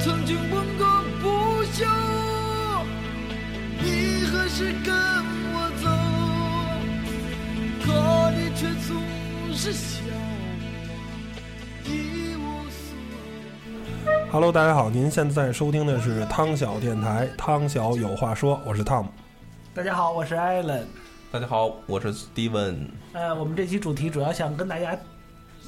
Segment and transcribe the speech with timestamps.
[0.00, 0.86] 我曾经问个
[1.20, 1.84] 不休，
[3.82, 4.94] 你何时跟
[5.52, 5.84] 我走？
[7.84, 8.96] 可你却总
[9.54, 10.16] 是笑我
[11.84, 12.96] 一无所
[14.06, 14.32] 有。
[14.32, 19.10] Hello，大家好，您现在收听的是汤小电台，汤小有话说，我是汤姆。
[19.74, 20.82] 大家好，我是艾伦。
[21.30, 22.86] 大家好，我是 Steven。
[23.12, 24.98] 呃，我们这期主题主要想跟大家，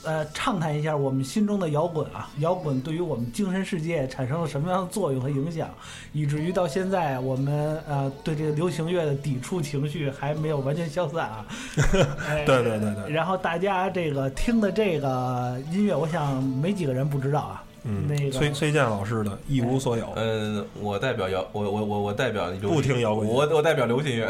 [0.04, 5.68] 呃，畅谈一下我们心中的摇滚啊，摇滚对于我们精神世界产生了什么样的作用和影响，
[6.12, 11.46] 以至于到现在我们呃对这个流行乐的抵触情绪还没有完全消散啊。
[12.28, 17.62] 哎对对对对，然后大家这个听的这个音乐，我想没几个人不知道啊。
[17.84, 24.26] 嗯，那个崔崔健老师的《一无所有》嗯，我代表摇，我我我我代表不听摇滚我我代表流行乐。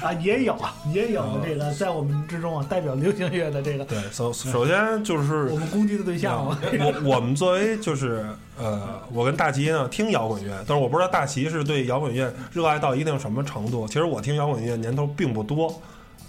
[0.00, 6.58] 啊，也有啊，也有这个在我们之中啊，代表流行乐的这个对，首 首先就是我们攻击的对象嘛。
[6.78, 8.24] 我我们作为就是
[8.58, 13.86] 呃，我跟大齐呢听摇滚乐，但是我不知道大齐是对摇滚乐热爱到一定什么程度。
[13.86, 15.82] 其实我听摇滚乐年头并不多，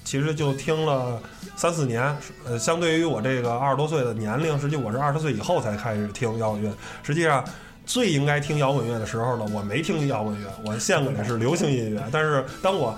[0.04, 1.22] 其实就听了
[1.56, 2.16] 三四年。
[2.46, 6.72] 呃，相对于我这个二十多岁的年龄，实际我是二十岁以后才开始听摇滚乐。
[7.04, 7.44] 实际上。
[7.84, 12.02] 最应该听摇滚乐的时候呢，我没听摇滚乐，我献给的是流行音乐。
[12.12, 12.96] 但是当我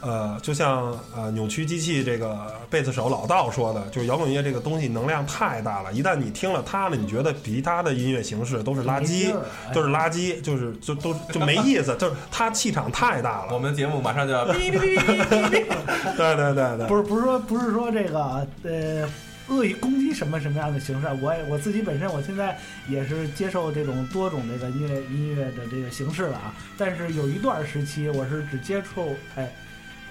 [0.00, 9.32] 呃，就像呃扭曲机器这个贝斯手老道说的，就是摇滚乐这个东西能量太大了，一旦你听了它了，你觉得其他的音乐形式都是垃圾
[9.72, 13.54] 都是垃圾，就是就都就没意思，就是它气场太大了。
[13.54, 15.64] 我们节目马上就要哔哔哔哔哔哔。
[16.16, 19.08] 对对对对，不是不是说不是说这个呃
[19.48, 29.52] 恶意攻击什么什么样的形式，我也我自己本身我现在也是接受这种多种这个音乐音乐的这个形式了啊，但是有一段时期我是只接触哎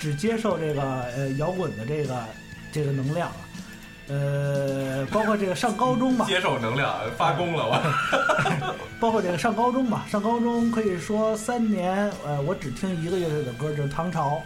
[0.01, 0.81] 只接受这个
[1.15, 2.19] 呃摇滚的这个
[2.71, 3.35] 这个能量了。
[4.07, 8.75] 呃，包括这个上高中吧，接受能量，发功了我。
[8.99, 14.41] 包括这个上高中吧，上高中可以说三年，呃，我只听一个乐队的歌，就是唐朝，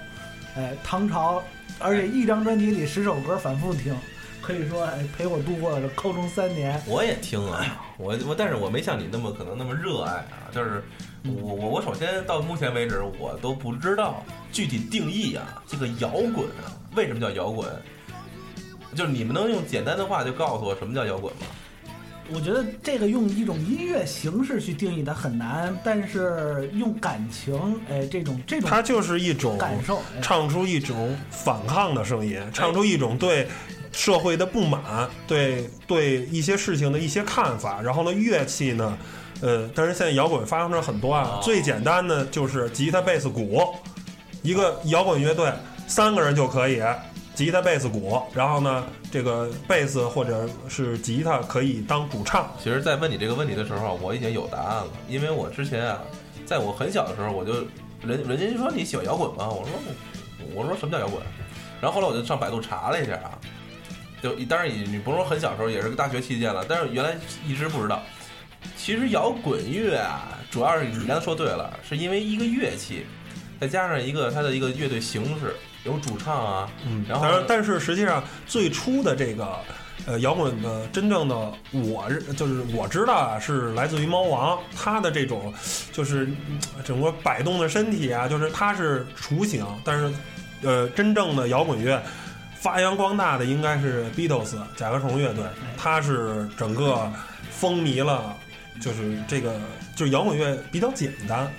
[0.56, 1.42] 哎，唐朝，
[1.80, 3.96] 而且一张专辑里十首歌反复听，
[4.40, 6.80] 可以说哎陪我度过了高中三年。
[6.86, 10.84] 我也听啊，我我但是我没像你那么可能那么热爱啊，就是
[11.28, 17.68] 我我我首先到目前为止我都不知道具体定义啊，这个摇滚啊，为什么叫摇滚？
[18.96, 21.42] 就是你们能用简单的话就告诉我什么叫摇滚吗？
[22.34, 33.48] 我觉得这个用一种音乐形式去定义它很难，但是用感情，哎，这种这种它就是一种感受，哎唱出一种反抗的声音，唱出一种对
[33.92, 37.80] 社会的不满，对对一些事情的一些看法。
[37.80, 38.98] 然后呢，乐器呢，
[39.46, 43.62] 呃，但是现在摇滚发生了很多啊，哦最简单的就是吉他、贝斯、鼓，
[44.42, 45.54] 一个摇滚乐队
[45.88, 46.82] 三个人就可以。
[47.36, 56.02] 吉他、贝斯、鼓，然后呢，这个贝斯或者是吉他可以当主唱，其实，在问你这个问题的时候，我已经有答案了，因为我之前啊，
[56.46, 57.56] 在我很小的时候，我就
[58.02, 59.50] 人人家就说你喜欢摇滚吗？
[59.50, 59.74] 我说
[60.56, 61.22] 我说什么叫摇滚？
[61.82, 63.38] 然后后来我就上百度查了一下啊，
[64.24, 68.02] 就当然你你不是说很小的时候，也是个大学期间了，但是原来一直不知道。
[68.86, 73.04] 其实摇滚乐啊，主要是你刚才说对了，是因为一个乐器，
[73.60, 79.58] 再加上一个它的一个乐队形式，有主唱啊，嗯，然后，但是实际上最初的这个
[80.06, 81.36] 呃摇滚的真正的
[81.72, 82.08] 我
[82.38, 85.52] 就是我知道啊，是来自于猫王，他的这种
[85.92, 90.14] 就是嗯整个摆动的身体啊，就是他是雏形，但是
[90.62, 92.00] 呃真正的摇滚乐。
[92.54, 95.44] 发扬光大的应该是 Beatles 甲壳虫乐队，
[95.78, 97.12] 它是整个
[97.52, 98.36] 风靡了，
[98.82, 99.60] 就是这个
[99.96, 101.52] 就是摇滚乐比较简单，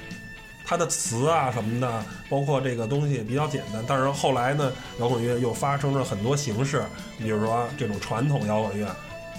[0.65, 3.83] 它的词啊什么的，包括这个东西比较简单。
[3.87, 6.85] 但是后来呢，摇滚乐又发生了很多形式，
[7.19, 8.87] 比如说这种传统摇滚乐，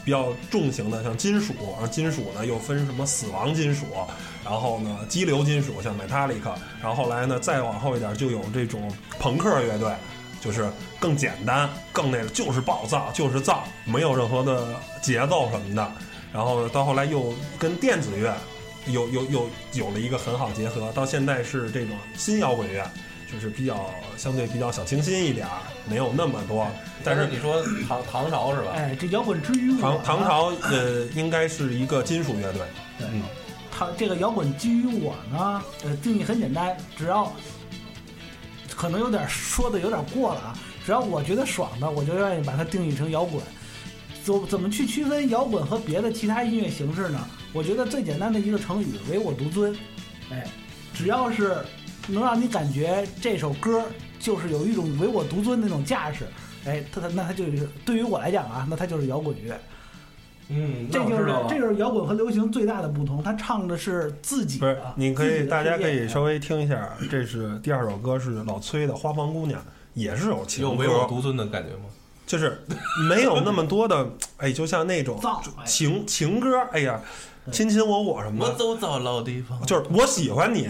[0.04, 3.86] 比较重型的，像金属，然后金属呢又分什么死亡金属，
[4.44, 9.92] 然后呢激流金属，像 Metallica，然后后来呢再往后一点就有这种朋克乐队。
[10.40, 15.92] 就是更简单，更那个，就是暴躁，就是造，没有任何的节奏什么的。
[16.38, 18.32] 然后到后来又跟电子乐
[18.86, 22.88] 有有有有了一个很好结合，到现在是这种新摇滚乐，
[23.34, 25.54] 就是比较相对比较小清新一点儿，
[25.90, 26.68] 没有那么多。
[27.04, 28.74] 但是你说唐唐朝是吧？
[28.76, 32.62] 哎，这摇滚之于我呢唐唐朝呃应该是一个金属乐队，
[33.00, 33.24] 对嗯，
[33.72, 37.34] 它这个摇滚基于我呢，呃，定义很简单，只要
[38.76, 43.42] 可能有点说的有点过了啊，只要我觉得爽的，我就愿意把它定义成摇滚。
[44.28, 47.26] 怎怎么去区分摇滚和别的其他音乐形式呢？
[47.54, 49.74] 我觉得最简单的一个成语“唯我独尊”，
[50.30, 50.46] 哎，
[50.94, 51.56] 只要是
[52.10, 53.86] 能让你感觉这首歌
[54.20, 56.28] 就是有一种唯我独尊的那种架势，
[56.66, 59.58] 哎，它它那它就是对于我来讲啊，那它就是摇滚乐。
[60.50, 69.60] 嗯，这就是这就是摇滚和流行最大的不同，他唱的是自己不是，，你可以，大家可以稍微听一下，这是第二首歌，是老崔的《花房姑娘》，
[69.94, 71.86] 也是有情有唯我，独尊的感觉吗？
[72.28, 72.62] 就是
[73.10, 74.08] 没有那么多的，
[74.38, 75.20] 哎，就像那种
[75.66, 77.02] 情情歌，哎呀，
[77.52, 78.46] 亲亲我我什么？
[78.46, 80.70] 的，我走到老地方，就是我喜欢你，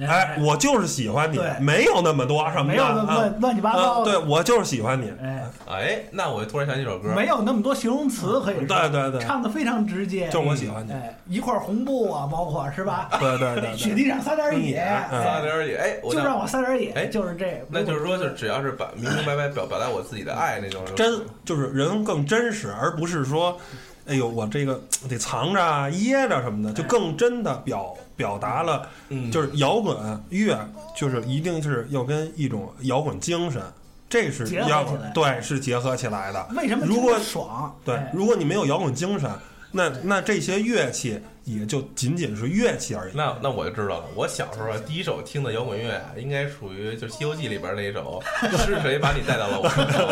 [0.00, 3.14] 哎，我就是喜欢你，没有那么多什么的，没有那么啊。
[3.16, 9.20] 乱乱七八啊糟的，对我就是喜欢你，哎，哎，那我突然想起一首歌，没有那么多形容词可以说，对对对。
[9.20, 13.08] 唱的非常直接，就我喜欢你，哎，一块红布啊，包括是吧？
[13.20, 14.80] 对对对对，雪地上撒点野，
[15.12, 23.56] 嗯撒哎点野，哎，我就让我撒点野，哎就是这，那就是说，就只要是把明明白白表表达我自己的爱那种，真就是人更真实，而不是说，
[24.06, 29.96] 哎呦，我这个得藏着啊、掖着什么的，就更真的表表达了，嗯，就是摇滚
[30.30, 30.58] 乐，
[30.96, 33.60] 就是一定是要跟一种摇滚精神，
[34.08, 36.46] 这是结合摇滚对是结合起来的。
[36.56, 37.74] 为什么如果爽？
[37.84, 39.30] 对哎，如果你没有摇滚精神，
[39.72, 43.12] 那那这些乐器也就仅仅是乐器而已。
[43.14, 44.04] 那那我就知道了。
[44.16, 48.20] 我小时候啊，第一首听的摇滚乐啊，应该属于就《西游记》里边那一首
[48.66, 50.02] 《是谁把你带到了我身上》，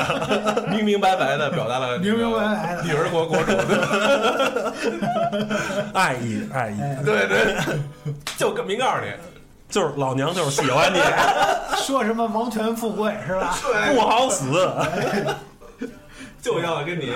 [0.73, 4.73] 明明白白的表达了明明白白的女儿国国主的，
[5.93, 7.57] 爱意爱意，哎对对，
[8.39, 9.11] 就跟明告诉你，
[9.69, 11.01] 就是老娘就是喜欢你，
[11.83, 13.59] 说什么王权富贵是吧？
[13.93, 14.71] 不好死。
[16.45, 17.07] 就要跟你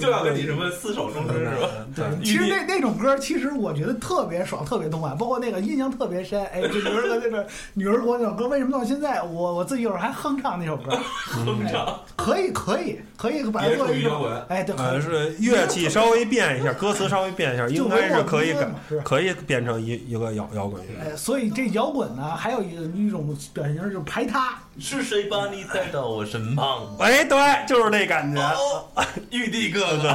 [0.00, 1.68] 就要跟你什么厮守终身是吧？
[1.94, 6.44] 对， 其实那那种歌，其实我觉得特别爽，特别痛快，包括那个印象特别深。
[6.46, 10.90] 哎，就女儿国那个女儿国那首歌，为什么到现在我我自己有时候还哼唱那首歌？
[11.24, 18.68] 哼唱可以，可以，可以把它也作为一种属于摇滚，哎，对，可呃，是乐器稍微变一下，歌词稍微变一下， 应该是可以改
[19.04, 21.10] 可以变成一一个摇摇滚乐。
[21.10, 24.56] 哎，所以这摇滚呢，还有一个一种表现形式就是排他。
[24.78, 26.94] 是谁把你带到我身旁？
[27.00, 27.36] 哎，对，
[27.66, 28.40] 就是那感觉。
[28.40, 28.86] 哦，
[29.32, 30.08] 玉帝哥哥，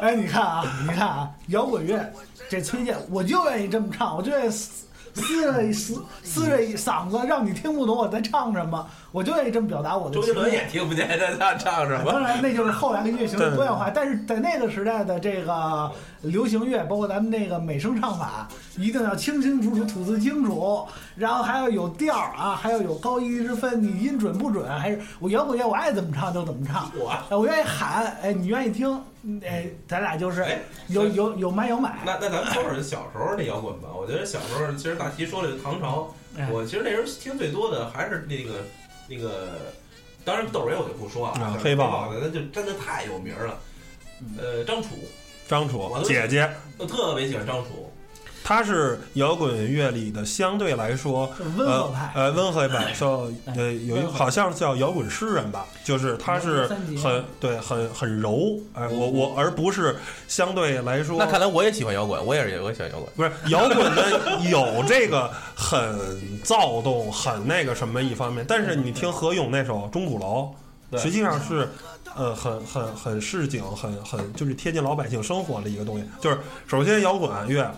[0.00, 2.00] 哎，你看啊，你看啊，摇滚乐
[2.48, 4.84] 这崔健，我就愿意这么唱，我就愿意撕
[5.14, 10.32] 撕着一撕撕着一嗓子，让你听不懂我在唱什么，我就愿意这么表达我的周杰。
[10.32, 12.10] 伦也听不见他他唱什么。
[12.10, 15.92] 当然，那就是后来的乐型的多样化，但是在那个时代的这个
[16.22, 24.66] 流行乐，包括咱们那个美声唱法，一定要清清楚楚、吐字清楚，然后还要有调儿啊，还要有高低之分，你音准不准？
[24.78, 28.88] 还是我摇滚乐我爱怎么唱就怎么唱，我哎我愿意喊，哎，你愿意听，
[29.24, 30.58] 嗯哎，咱俩就是哎
[30.88, 33.88] 有有有买有买，那那咱们说说小时候那摇滚吧。
[33.94, 36.08] 我觉得小时候，其实大齐说了唐朝，
[36.38, 38.64] 哎我其实那时候听最多的还是那个
[39.14, 39.72] 那个，
[40.24, 43.58] 当然窦唯我就不说了，啊黑豹的那就真的太有名了。
[44.38, 44.90] 呃，张楚，
[45.48, 46.48] 张楚姐姐，
[46.78, 47.91] 我特别喜欢张楚。
[48.44, 52.12] 她是摇滚乐里的相对来说温和派。
[52.14, 56.66] 呃温和派，叫呃有一个好像叫摇滚诗人吧，就是他是
[57.02, 59.96] 很对很很柔，哎，我我而不是
[60.28, 63.08] 相对来说那看来我也喜欢摇滚，我也是我也喜欢摇滚。
[63.16, 70.54] 不是摇滚的有这个很躁动、很那个什么一方面，但是你听何勇那首《钟鼓楼》，
[70.90, 71.00] 对。
[71.00, 71.68] 实际上是
[72.16, 76.04] 呃很很很市井、很很就是贴近老百姓生活的一个东西。
[76.20, 77.74] 就是首先摇滚乐，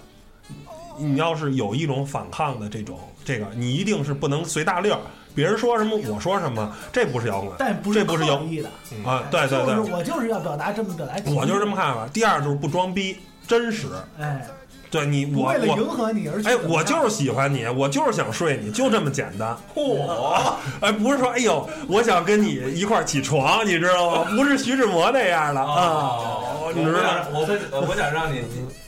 [0.99, 5.01] 你要是有一种反抗的这种这个，你一定是不能随大溜儿，
[5.35, 8.71] 别人说什么我说什么，这不是摇滚但不是这不是摇刻意的，
[9.05, 9.25] 啊！
[9.31, 12.07] 对对对，就是我就是要表达这么表达，我就是这么看法。
[12.13, 13.89] 第二就是不装逼，真实。
[14.19, 14.47] 哎，
[14.95, 19.57] 对你我我为了迎合你而去哎，我就是喜欢你，我就是想睡你，就这么简单。
[19.75, 19.99] 嚯！
[20.81, 24.31] 哎，不是说哎呦，我想跟你一块儿起床，你知道吗？
[24.37, 27.27] 不是徐志摩那样的啊，哦，你知道吗？
[27.33, 27.41] 我
[27.73, 28.41] 我不我想让你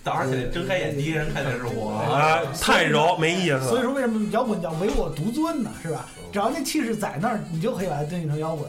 [0.04, 1.90] 早上起来睁开眼，第一个人看见是我。
[1.90, 3.68] 啊，太柔没意思。
[3.68, 5.70] 所以说，为什么摇滚叫唯我独尊呢？
[5.82, 6.06] 是吧？
[6.32, 8.68] 只要那气势在那儿，你就可以把它定义成摇滚。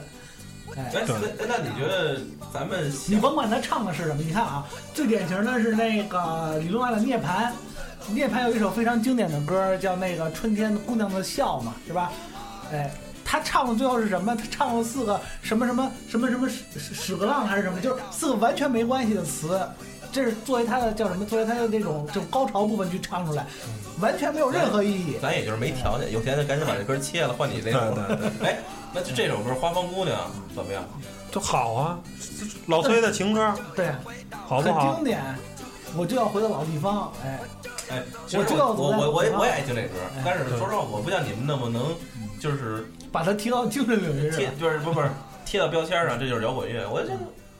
[0.77, 1.05] 哎，哎，
[1.39, 2.19] 那那你觉得
[2.53, 7.21] 咱们你甭管他唱的是什么，你看啊，最典型的是那个李宗翰的《涅槃》，
[8.09, 12.11] 《涅槃》有一首非常经典的歌，叫那个《春天姑娘的笑》嘛，是吧？
[12.71, 12.91] 哎，
[13.25, 14.35] 他唱的最后是什么？
[14.35, 19.59] 他唱了四个什么什么什么什么屎屎屎个浪还是什么，就是四个完全没关系的词。
[20.09, 21.25] 这是作为他的叫什么？
[21.25, 23.45] 作为他的这种就高潮部分去唱出来，
[23.99, 25.17] 完全没有任何意义。
[25.21, 27.93] 咱也就是没条件，有钱就赶紧把这歌切了，换你那对首。
[27.93, 28.57] 对对， 哎，
[28.93, 30.17] 那就这首歌《花房姑娘》
[30.55, 30.83] 怎么样？
[31.31, 31.99] 就好啊。
[32.67, 33.87] 老崔的情歌 对，
[34.31, 35.03] 很好不好经？
[35.03, 35.21] 典。
[35.95, 37.39] 我就要回到老地方，哎，
[37.89, 41.95] 哎，其实我知道我我我也我我也爱听这歌哎，但是说实话，我不像你们那么能，
[42.39, 44.59] 就是把它提到精神领域贴上。
[44.59, 45.09] 就是不不是
[45.45, 46.87] 贴到标签上，这就是摇滚乐。
[46.89, 47.09] 我觉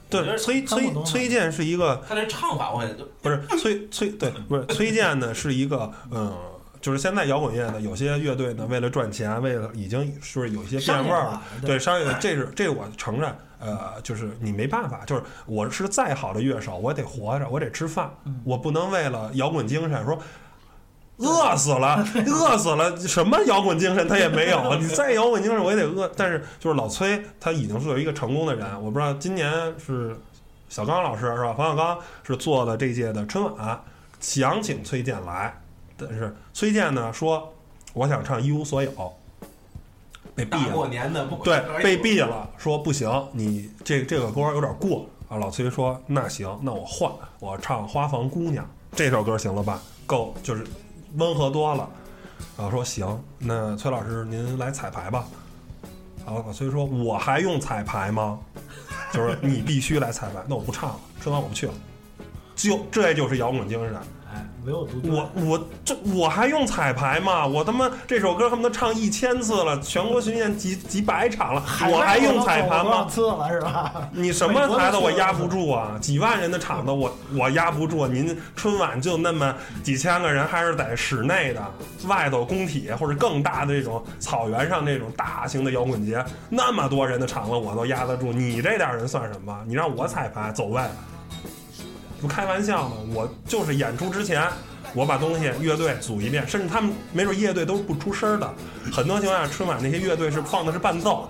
[0.10, 6.36] 对，得崔崔看不懂崔健是一个他这唱法我很不是崔崔对，不是崔健呢是一个嗯。
[6.81, 13.34] 就是现在摇滚乐呢，有些乐队呢，为了赚钱，为了已经是有一些变味儿了对商业，这是这我承认。
[13.60, 18.12] 呃，就是你没办法，就是我是再好的乐手，我得活着，我得吃饭，
[18.43, 20.17] 我不能为了摇滚精神说。
[21.17, 22.96] 饿死了， 饿死了！
[22.96, 24.75] 什么摇滚精神他也没有。
[24.75, 26.07] 你再摇滚精神，我也得饿。
[26.15, 28.67] 但是就是老崔，他已经是一个成功的人。
[28.84, 29.51] 我不知道今年
[29.84, 30.15] 是
[30.69, 31.55] 小刚老师是吧？
[31.57, 33.81] 冯小刚是做了这届的春晚，
[34.19, 35.60] 想请崔健来，
[35.98, 37.54] 但是崔健呢说
[37.94, 38.92] 我想唱一无所有，
[40.36, 40.74] 被毙了。
[40.74, 45.38] 过年的不对，被毙了，说不行，你这这个歌有点过啊。
[45.38, 48.63] 老崔说那行，那我换，我唱《花房姑娘》
[48.96, 49.82] 这首歌行了吧？
[50.06, 50.66] 够，就是
[51.16, 51.89] 温和多了。
[52.56, 55.25] 然后说行，那崔老师您来彩排吧。
[56.24, 58.39] 然后老崔说我还用彩排吗？
[59.12, 61.74] 就是你必须来彩排，那我不唱了，春晚我不去了。
[62.56, 63.98] 就这就是摇滚精神。
[64.74, 65.01] 我独。
[65.03, 67.45] 我我这我还用彩排吗？
[67.45, 73.05] 我他妈这首歌他们都唱一千次了，全国巡演几几百场了，我还用彩排吗？
[73.09, 73.93] 次了是吧？
[74.12, 75.97] 你什么台子我压不住啊？
[76.01, 78.07] 几万人的场子我我压不住。
[78.07, 81.63] 您春晚就那么几千个人，还是在室内的，
[82.07, 88.33] 外头工体或者更大的这种草原上这种大型的摇滚节，那么多人的场子我都压得住。
[88.33, 89.57] 你这点人算什么？
[89.65, 90.81] 你让我彩排走位？
[92.21, 94.47] 不开玩笑呢，我就是演出之前，
[94.93, 98.53] 我把东西乐队组一遍，甚至他们没准乐队都是不出声的。
[98.91, 101.29] 很多情况下，春晚那些乐队是放的是伴奏，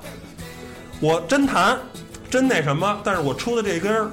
[1.00, 1.78] 我真弹，
[2.30, 4.10] 真那什么，但是我出的这根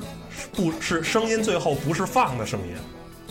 [0.52, 2.74] 不是声音，最后不是放的声音，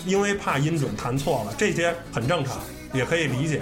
[0.06, 2.58] 因为怕音准弹错了，这些很正常，
[2.94, 3.62] 也可以理解。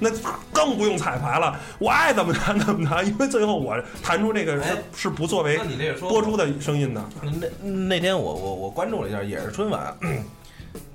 [0.00, 0.10] 那
[0.52, 5.58] 更不用彩排了，我爱怎么弹怎么弹，因为最后我弹出这个是哎是不作为
[6.00, 7.04] 播出的声音的。
[7.22, 9.94] 那那天我我我关注了一下，也是春晚，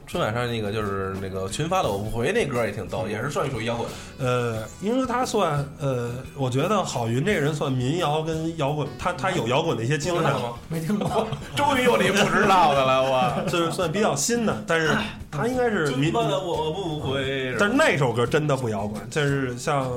[0.07, 3.87] 春晚上那个就是那个群发的我不回那歌也挺逗，也是算属于摇滚。
[4.19, 10.53] 呃，因为他算呃，我觉得郝云这个人算民谣跟摇滚，他他有摇滚的一些精神，吗？
[10.69, 11.27] 没听过。
[11.55, 13.25] 终于有你不知道的了，我。
[13.49, 14.89] 就是算比较新的，但是
[15.31, 19.91] 他应该是民春，发的我不回，但是那首歌真的不摇滚，就是像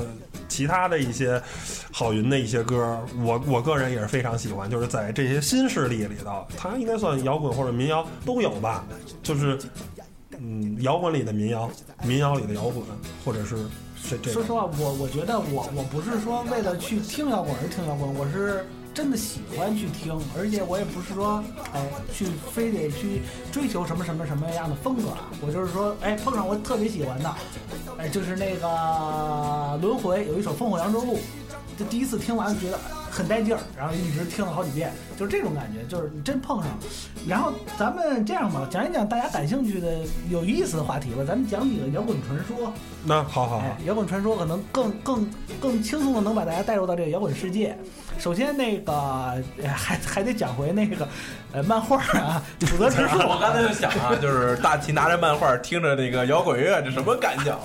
[0.49, 1.41] 其他的一些
[1.93, 8.85] 郝云的一些歌，我我个人也是非常喜欢，就是在这些新势力里头，他应该算摇滚或者民谣都有吧，
[9.23, 9.59] 就是
[10.41, 11.69] 嗯，摇滚里的民谣，
[12.05, 12.85] 民谣里的摇滚，
[13.25, 13.57] 或者是
[14.09, 18.65] 这这说实话，我我觉得我我不是说为了去听摇滚而听摇滚，我是
[18.95, 21.43] 真的喜欢去听，而且我也不是说
[21.73, 27.35] 哎去非得去追求什么什么什么样的风格啊，我就是说哎碰上我特别喜欢的，
[27.99, 31.17] 哎就是那个轮回有一首《烽火扬州路》，
[31.77, 32.79] 这第一次听完觉得
[33.19, 36.79] 很带劲儿，然后一直听了好几遍，就是这种感觉，就是你真碰上了。
[37.27, 39.99] 然后咱们这样吧，讲一讲大家感兴趣的
[40.31, 42.73] 有意思的话题吧，咱们讲几个摇滚传说。
[43.05, 45.29] 那好好好哎，，摇滚传说可能更更
[45.61, 47.77] 更轻松的能把大家带入到这个摇滚世界。
[48.19, 51.09] 首先，那个呃还还得讲回那个
[51.53, 53.19] 呃漫画啊， 普泽之树。
[53.19, 57.61] 我刚才就想啊，就是大齐拿着漫画听着那个摇滚乐，这什么感觉啊？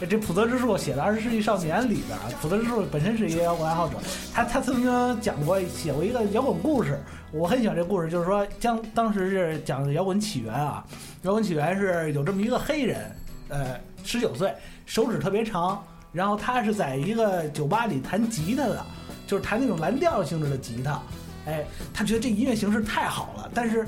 [0.00, 3.96] 哎，这普泽之树写的《二十世纪少年》里边啊，普泽之树本身是一个摇滚爱好者，
[4.32, 7.00] 他他曾经讲过写过一个摇滚故事，
[7.32, 10.84] 我很喜欢这故事，就是说将当时是讲的摇滚起源啊，
[11.22, 13.10] 摇滚起源是有这么一个黑人，
[13.48, 14.54] 呃，十九岁，
[14.86, 18.84] 手指特别长，然后他是在一个酒吧里弹吉他的，
[19.26, 21.00] 就是弹那种蓝调性质的吉他，
[21.46, 23.86] 哎，他觉得这音乐形式太好了，但是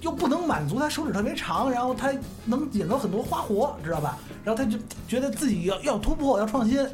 [0.00, 2.12] 又不能满足他手指特别长，然后他
[2.44, 4.16] 能演奏很多花活，知道吧？
[4.44, 6.86] 然后他就觉得自己要要突破，要创新。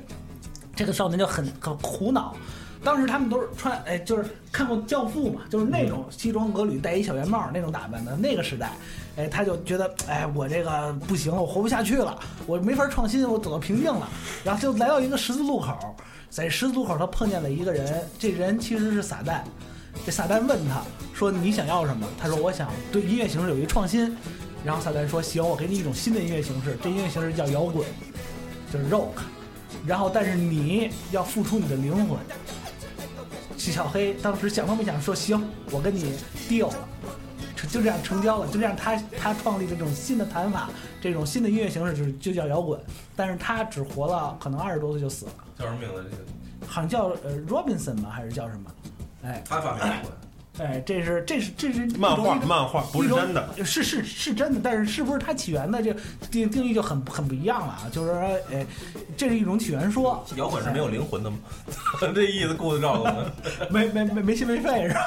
[0.77, 2.35] 这个少年就很很苦恼。
[2.83, 8.73] 当时他们都是穿，哎，就是看过《教父》嘛，就是那种西装革履、戴一小圆帽那种打扮的那个时代，
[9.17, 14.09] 哎，他就觉得，哎，我这个不行，我活不下去了，我没法创新，我走到瓶颈了，
[14.43, 15.95] 然后就来到一个十字路口，
[16.29, 19.43] 在十字路口他碰见了一个人，这人其实是撒旦，
[20.05, 20.83] 这撒旦问他
[21.15, 24.17] 说：“你想要什么？”他说：“我想对音乐形式有一个创新。”
[24.65, 27.87] 然后撒旦说：“行，我给你一种新的音乐形式，这音乐形式叫摇滚，
[28.73, 29.11] 就是 rock。
[29.87, 32.19] 然后，但是你要付出你的灵魂。”
[33.57, 36.15] 小黑当时想都没想说：“行，我跟你
[36.49, 36.89] deal 了。”
[37.75, 42.79] 就这样成交了，就这样他他创立的这种新的弹法，这种新的音乐形式就就叫摇滚。
[43.17, 46.05] 但是他只活了可能二十多岁就死了，叫什么名字？
[46.09, 48.71] 这个好像叫呃 Robinson 吧，还是叫什么？
[49.25, 50.13] 哎他发明摇滚。
[50.59, 55.93] 哎，这是这是这是漫画漫画不是真的，，是是是真的，但是是不是它起源的这
[56.31, 57.83] 定定义就很很不一样了啊？
[57.91, 58.21] 就是说，
[58.53, 58.65] 哎，
[59.17, 61.39] 这是一种起源说，摇滚是没有灵魂的吗？
[62.15, 63.25] 这意思，顾子告诉我们。
[63.69, 65.01] 没没没没心没肺是吧？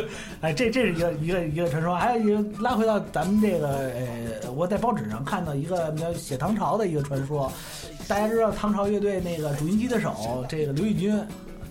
[0.40, 3.68] 哎，这这是一个一个一个传说，还有一个拉回到咱们这个
[4.42, 7.52] 呃，我在报纸上看到一个叫写唐朝的一个传说，
[8.08, 11.22] 大家知道唐朝乐队那个主音吉他手这个刘义军。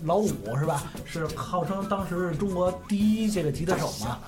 [0.04, 0.82] 老五是吧？
[1.04, 4.18] 是号称当时是中国第一这个吉他手嘛。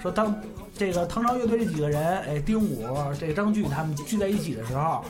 [0.00, 0.34] 说当
[0.76, 2.86] 这个唐朝乐队这几个人，哎，丁武、
[3.18, 5.04] 这张炬他们聚在一起的时候，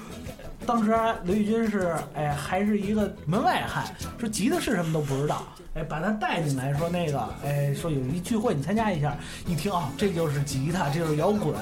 [0.66, 3.84] 当时刘玉军是哎还是一个门外汉，
[4.18, 11.54] 说吉他是什么都不知道，哎，把他带进来，说那个哎说有一聚会你参加一下，一听啊、这就是吉他，这就是摇滚，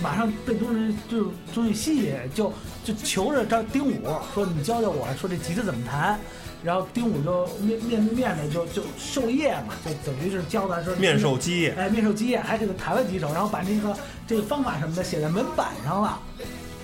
[0.00, 2.52] 马上被东西就是东西吸引，就
[2.84, 6.18] 就求着张丁武说你教教我说这吉他怎么弹。
[6.64, 16.20] 然后丁武就面面对面的就就授业嘛，就等于是教他说面授基业，哎，面授基业，还给他弹了几首，然后把那个这个方法什么的写在门板上了，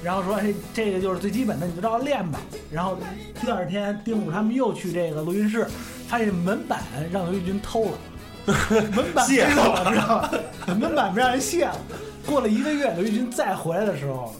[0.02, 2.40] 然后说这，这个就是最基本的，你就照着练吧。
[2.73, 2.99] 然后
[3.40, 5.66] 第二天，丁武他们又去这个录音室，
[6.08, 6.82] 发现门板
[7.12, 7.99] 让刘玉军偷了，
[8.94, 10.30] 门板卸了，知道吧？
[10.75, 11.78] 门板被让人卸了。
[12.26, 14.35] 过了一个月，刘玉军再回来的时候，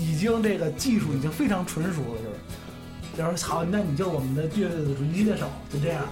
[0.00, 2.31] 已经这个技术已经非常纯熟了，就是。
[3.16, 6.02] 就是好，那你就是我们的乐队的主吉他手，就这样。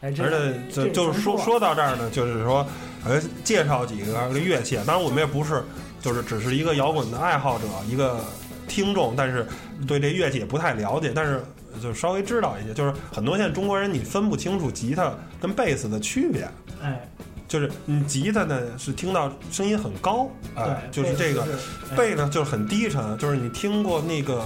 [0.00, 2.64] 哎，这而且就就是说说到这儿呢，就是说，
[3.04, 4.76] 呃，介绍几个乐器。
[4.86, 5.60] 当然，我们也不是，
[6.00, 8.20] 就是只是一个摇滚的爱好者，一个
[8.68, 9.44] 听众，但是
[9.88, 11.42] 对这乐器也不太了解，但是
[11.82, 12.72] 就稍微知道一些。
[12.72, 16.48] 就是很多现在中国人你分不清楚吉他跟贝斯的区别，
[16.80, 17.08] 哎，
[17.48, 21.42] 就是你吉他呢是听到声音很高，哎、就是这个。
[21.42, 21.96] 哎。
[21.96, 24.44] 贝呢就是很低沉，就是你听过那个，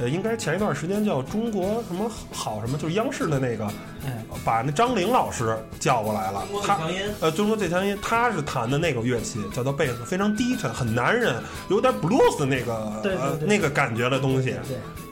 [0.00, 3.66] 呃，应该前一段时间叫中国什么好什么，就是央视的那个，
[4.06, 11.36] 哎，把那张玲老师叫过来了，他强音，呃，中国最强音，他是弹的那个乐器叫做贝斯，非常低沉，很男人，
[11.68, 14.54] 有点 blues 那个对对呃那个感觉的东西。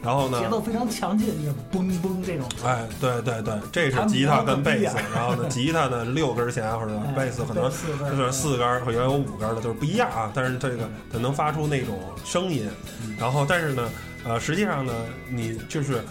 [0.01, 2.49] 对，然后呢节，奏非常强劲，就是嘣嘣这种。
[2.65, 10.31] 哎，对对对，这是吉他跟贝斯，然后呢， 吉他呢六根弦或者哎贝斯可能四根就是四根儿，或者有五根儿的，就是不一样啊。
[10.35, 12.69] 但是这个它能发出那种声音，
[13.19, 13.91] 然后但是呢，
[14.25, 14.93] 呃，实际上呢，
[15.29, 16.03] 你就是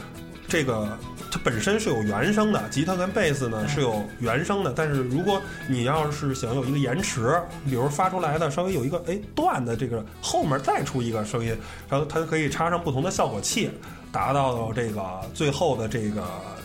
[0.47, 0.87] 这个
[1.35, 4.71] 它本身是有原声的，吉他跟贝斯呢嗯是有原声的。
[4.73, 11.53] 但是如果你要是想有一个延迟，比如发出来的稍微有一个哎断的这个后面再出一个声音，
[11.89, 13.69] 然后它可以插上不同的效果器，
[14.13, 16.23] 达到这个最后的这个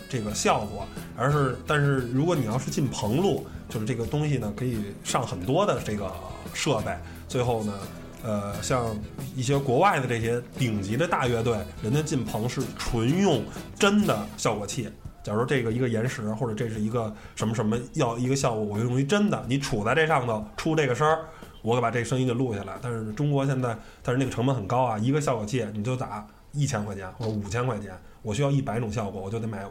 [0.08, 0.86] 这个效果。
[1.16, 6.12] 而是，但是如果你要是进棚录，就是这个东西呢，可以上很多的这个
[6.54, 7.72] 设备，最后呢。
[8.22, 8.96] 呃，像
[9.34, 13.42] 一些国外的这些顶级的大乐队，人家进棚是纯用
[13.78, 14.88] 真的效果器。
[15.22, 21.26] 假如这个一个延时，或者这是一个什么什么要一个效果，我用于真的，你杵在这上头出这个声儿，
[21.60, 22.78] 我给把这声音给录下来。
[22.80, 29.62] 但是中国现在，但是那个成本很高啊，一个效果器你就打一千块钱或者五千块钱，我需要一百种效果，我就得买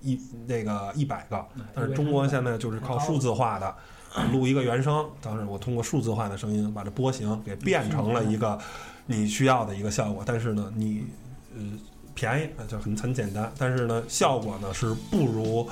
[0.00, 1.46] 一那个一百个。
[1.72, 3.72] 但是中国现在就是靠数字化的，
[4.32, 8.58] 录一个原声，当时我通过数字化的声音把这波形给变成了一个
[9.06, 10.22] 你需要的一个效果。
[10.26, 11.04] 但是呢，你
[11.54, 11.62] 呃
[12.14, 15.68] 便宜，就很很简单，但是呢效果呢是不如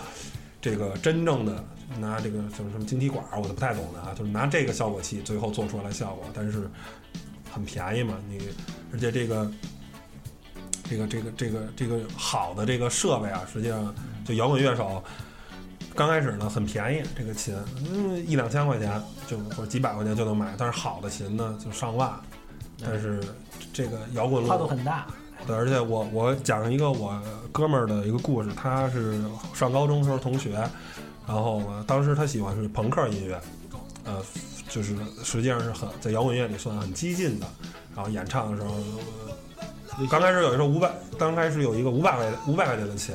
[0.61, 1.65] 这个真正的
[1.99, 6.71] 拿这个什么什么晶体管，我都不太懂的啊，就是拿这个效果器最后做出来效果，但是
[7.51, 8.39] 很便宜嘛，你
[8.93, 9.51] 而且这个。
[10.89, 13.93] 这个这个这个这个好的这个设备啊，实际上
[14.25, 15.03] 就摇滚乐手
[15.97, 17.57] 刚开始呢很便宜，这个琴
[17.91, 22.13] 嗯一两千块钱就或者几百块钱就能买，但是好的琴呢就上万。
[22.85, 23.21] 但是
[23.73, 25.07] 这个摇滚跨度，很大。
[25.47, 27.19] 对，而且我我讲一个我
[27.51, 29.19] 哥们儿的一个故事，他是
[29.55, 30.53] 上高中时候同学，
[31.27, 33.41] 然后呢，当时他喜欢是朋克音乐，
[34.05, 34.23] 呃，
[34.69, 37.47] 就是实际上是很在摇滚乐里算很激进的，
[37.95, 38.75] 然后演唱的时候。
[40.11, 43.15] 刚开始有一首五百，刚开始有一个五百块五百块钱的琴，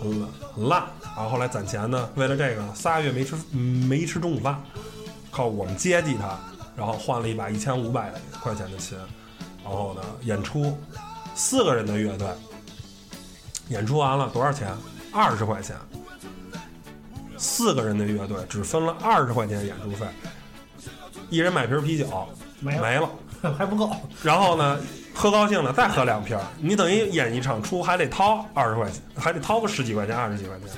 [0.00, 0.84] 很很烂。
[1.16, 4.62] 然后后来攒钱呢，为了这个仨月没吃没吃中午饭，
[5.30, 6.38] 靠我们接济他，
[6.76, 8.96] 然后换了一把一千五百块钱的琴，
[9.64, 10.78] 然后呢演出，
[11.34, 12.28] 四个人的乐队，
[13.68, 14.68] 演出完了多少钱？
[15.12, 15.76] 二十块钱。
[17.36, 20.06] 四个人的乐队只分了二十块钱演出费，
[21.30, 22.06] 一人买瓶啤酒
[22.60, 23.08] 没了没了。
[23.56, 24.76] 还不够，然后呢，
[25.18, 30.68] 喝高兴了再喝两瓶儿，你等于演一场出还得掏二十块钱，还得掏个十几块钱、二十几块钱。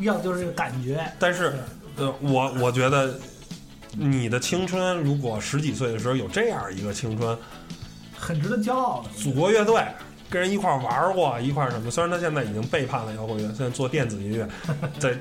[0.00, 1.00] 要就是这个感觉。
[1.16, 1.54] 但是，
[1.94, 3.14] 呃，我我觉得
[3.92, 7.38] 你的青春，如果十几岁的时候有这样一个青春，
[8.18, 9.10] 很值得骄傲的。
[9.16, 9.80] 祖国乐队，
[10.28, 11.88] 跟人一块儿玩儿过，一块儿什么。
[11.88, 14.48] 虽然他现在已经背叛了摇滚乐，现在做电子音乐，
[14.98, 15.16] 在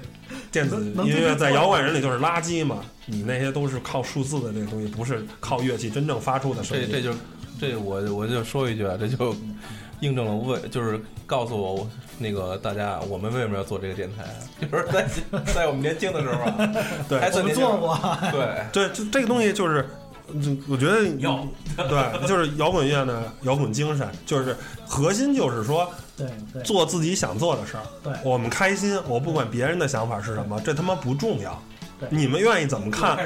[0.52, 2.80] 电子音乐在摇滚人里就是垃圾嘛。
[3.06, 6.88] 你那些都是靠数字的这个东西，不是靠乐器真正发出的声音。
[6.92, 7.16] 这这就
[7.62, 9.36] 这我我就说一句啊，这就
[10.00, 14.26] 印证了我为就是告诉我那个大家我们为什么要做这个电台，
[14.68, 15.08] 就是在
[15.54, 16.70] 在我们年轻的时候啊，
[17.08, 18.00] 对还我们算年轻做过，
[18.32, 18.64] 对。
[18.74, 19.88] 对，这这个东西就是，
[20.34, 21.48] 嗯我觉得要
[21.78, 27.84] 对，就是摇滚乐的摇滚精神，就是核心就是说对对做自己想做的事儿。
[28.04, 31.62] 对我们开心，我不管别人的想法是什么，这他妈不重要
[32.00, 32.10] 对。
[32.10, 33.18] 你们愿意怎么看？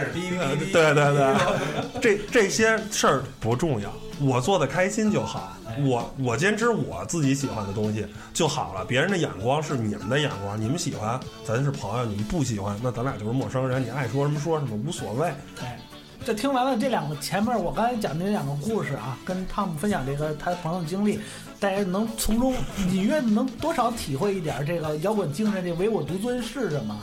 [0.74, 5.54] 对对对，这这些事儿不重要，我做的开心就好。
[5.84, 15.28] 我我坚持我自己喜欢的东西就好了，别人的眼光是你们的眼光，你们喜欢咱是朋友，你们不喜欢那咱俩就是陌生人，你爱说什么说什么无所谓。
[15.62, 15.78] 哎，
[16.24, 21.20] 这听完了这两个前面我刚才讲的这两个故事啊，跟汤姆分享这个他朋友的经历，
[21.60, 22.54] 大家能从中
[22.90, 26.98] 隐约能多少体会一点这个摇滚精神，这唯我独尊是什么，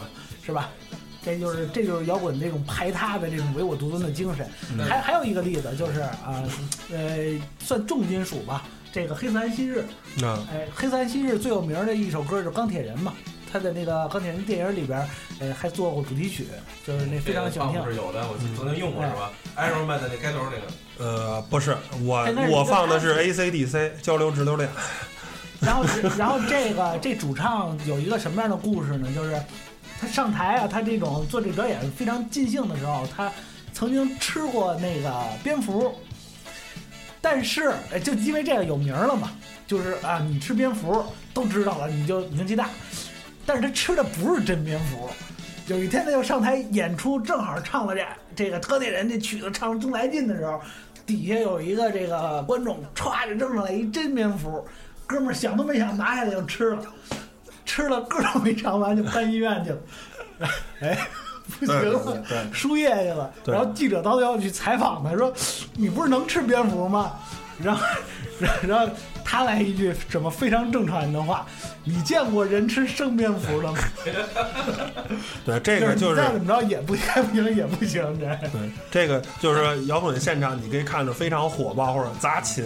[0.47, 0.71] 是吧？
[1.25, 4.49] 这就是这就是摇滚这种排他的这种唯我独尊的精神。
[4.89, 6.43] 还还有一个例子就是啊，
[6.91, 9.85] 呃，算重金属吧，这个黑色安息日，
[10.19, 13.15] 那哎，黑色安息日最有名的一首歌就是《钢铁人》嘛，
[13.53, 15.07] 他的那个钢铁人电影里边，
[15.39, 16.47] 呃，还做过主题曲，
[16.87, 17.87] 就是那非常喜欢听这。
[17.87, 24.69] 个是有的，我曾经用过是吧？Iron Man 的那开头那个，呃不是我我放的是 ACDC 交流直流链。
[25.61, 25.85] 然后，
[26.19, 29.09] 然后这个这主唱有一个什么样的故事呢？
[29.15, 29.41] 就是
[30.03, 33.31] 他上台啊，他这种做这表演非常尽兴的时候，他
[33.73, 35.95] 曾经吃过那个蝙蝠，
[37.21, 39.31] 但是就因为这个有名了嘛，
[39.65, 42.69] 就是啊，你吃蝙蝠都知道了，你就名气大。
[43.47, 45.09] 但是他吃的不是真蝙蝠。
[45.69, 50.61] 有一天他就上台演出，正好唱了这这个钢铁人这曲子唱得正来劲的时候，
[51.07, 54.67] 底下有一个这个观众歘就扔上来一真蝙蝠，
[55.07, 56.85] 哥们儿想都没想拿下来就吃了，
[57.65, 59.79] 吃了个儿都没尝完就搬医院去了，
[60.81, 60.99] 哎，
[61.59, 63.33] 不行了输液去了。
[63.47, 65.33] 然后记者到要去采访他，说
[65.75, 67.13] 你不是能吃蝙蝠吗？
[67.63, 67.85] 然后
[68.63, 68.93] 然后
[69.25, 71.47] 他来一句什么非常正常人的话：
[71.85, 73.79] 你见过人吃生蝙蝠的吗？
[75.45, 78.27] 对，这个就是再怎么着也不行也不行，这。
[78.49, 82.65] 对，这个就是摇滚现场，你可以看着非常火爆，或者砸琴，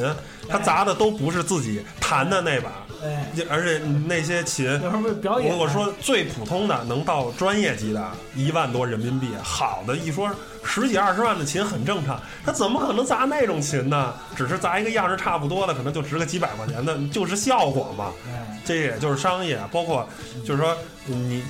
[0.48, 2.70] 他砸的都不是自己弹的那把，
[3.02, 10.30] 哎，而且那些琴，我我说最普通的能到专业级的一万多人民币，好的一说
[10.62, 14.12] 十几二十万的琴很正常，他怎么可能砸那种琴呢？
[14.36, 18.12] 只是砸一个样式差不多的，可能就值个几百块钱的，就是效果嘛。
[18.28, 20.08] 哎，这也就是商业，包括
[20.44, 21.42] 就是说你，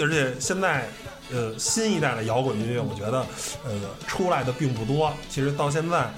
[0.00, 0.88] 而且现在
[1.32, 3.18] 呃新一代的摇滚音乐，我觉得
[3.64, 3.72] 呃
[4.06, 5.12] 出来的并不多。
[5.28, 6.10] 其实到现在，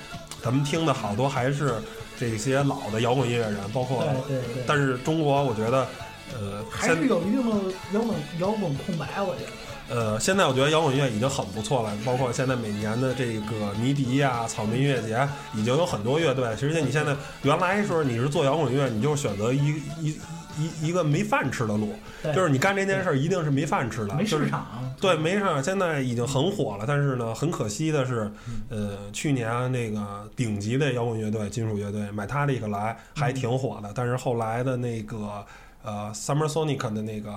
[0.42, 1.74] 咱们听的好多还是
[2.18, 5.86] 这些老的摇滚音乐人，包括对对对，但是中国，我觉得
[6.34, 9.50] 呃还是有一定的摇滚摇滚空白，我觉得。
[9.86, 16.48] 呃现在我觉得摇滚乐已经很不错了，包括现在每年的这个迷笛呀、草莓音乐节，已经有很多乐队。
[16.56, 20.18] 其实你现在原来说你是做摇滚乐，你就选择一一
[20.58, 24.66] 一一个没饭吃的路，就是你干这件事儿一定是没饭吃的，没就是市场，
[25.00, 35.44] 对，没事儿，现在已经很火了，但是呢，很可惜的是，嗯呃，去年那个顶级的摇滚乐队、金属乐队 Metallica 来还嗯挺火的，但是后来的那个
[35.82, 37.30] 呃 Summer Sonic 的那个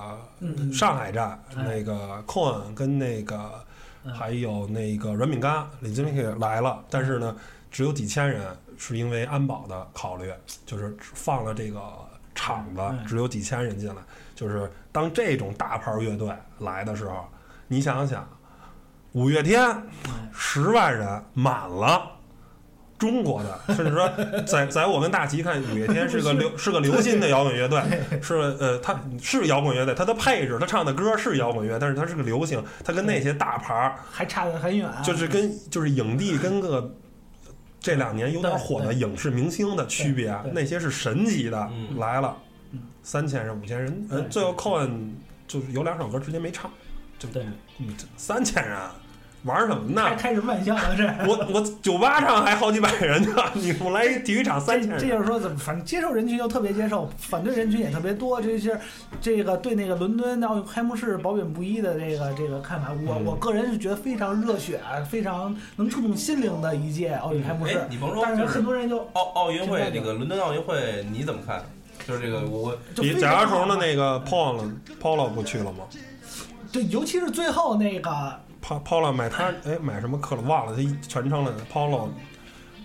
[0.72, 3.52] 上海站，哎那个 Cohen 跟那个
[4.04, 7.36] 嗯还有那个软饼干李金力来了，但是呢，
[7.72, 8.42] 只有几千人，
[8.78, 10.32] 是因为安保的考虑，
[10.66, 11.82] 就是放了这个
[12.38, 13.96] 场子嗯，只有几千人进来。
[14.36, 17.28] 就是当这种大牌乐队来的时候，
[17.68, 18.26] 你想想，
[19.14, 19.66] 五月天
[20.08, 22.12] 嗯十万人满了。
[23.00, 24.10] 中国的， 甚至说，
[24.48, 27.80] 在在我跟大齐看，五月天是个 流是个流行的摇滚乐队，
[28.24, 34.90] 是呃，它是摇滚乐队，它的配置，它唱的歌是摇滚乐，但是它是个流行，它跟那些大牌儿还差得很远。
[35.04, 36.92] 就是跟就是影帝跟个
[37.88, 41.98] 这两年有点火的影视明星的区别那些是神级的嗯。
[41.98, 42.36] 来了
[42.74, 45.12] 嗯，三千人五千人，呃，最后 Cohen
[45.48, 46.70] 就是有两首歌直接没唱，
[47.18, 47.30] 就
[48.18, 48.78] 三千人
[49.44, 50.04] 玩什么呢？
[50.10, 51.06] 开开始万象了，这。
[51.26, 58.42] 我我酒吧上还好几百人呢， 你我来一体育场三千人，这就是说，怎么反正接受人群就特别接受，反对人群也特别多。
[58.42, 58.78] 这是
[59.22, 62.88] 这个对那个伦敦奥运开幕式褒贬不一的这个这个看法。
[63.06, 67.88] 我嗯我个人是觉得非常热血，啊非常能触动心灵的一届奥运开幕式哎，。
[67.90, 71.64] 你甭说，但是很多人就奥奥运会现在就这个伦敦奥运会你怎么看？
[72.08, 74.72] 就是这个我我比就非常甲壳虫的那个 Paul
[75.02, 75.86] Paul 不去了吗
[76.72, 81.54] 对，尤其是最后那个 Paul 买他哎买什么克了忘了，他一全称了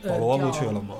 [0.02, 0.94] 呃保罗不去了吗？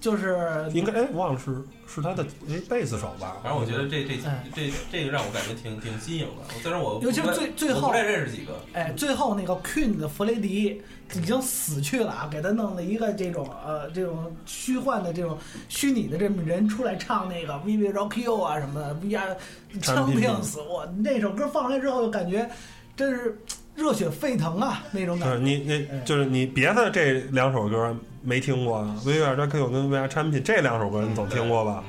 [0.00, 3.36] 就是应该哎忘了是是他的哎贝斯手吧？
[3.40, 6.54] 反正我觉得这这哎这这个让我感觉挺挺新颖的。
[6.60, 10.82] 虽然我尤其是最最后我不太认识几个，哎，最后那个 Queen 的弗雷迪
[11.14, 19.36] 已经死去了啊，给他弄了一个这种呃这种虚幻的这种虚拟的这么人出来唱那个 We Will Rock You 啊什么的，We Are
[19.80, 22.50] 产品 Champions，我那首歌放出来之后就感觉
[22.96, 23.38] 真是
[23.74, 25.44] 热血沸腾啊那种就是感觉。
[25.44, 31.82] 你你就是你别的这两首歌没听过啊，VR 这 Q 跟 VR 产品这两首歌你总听过吧？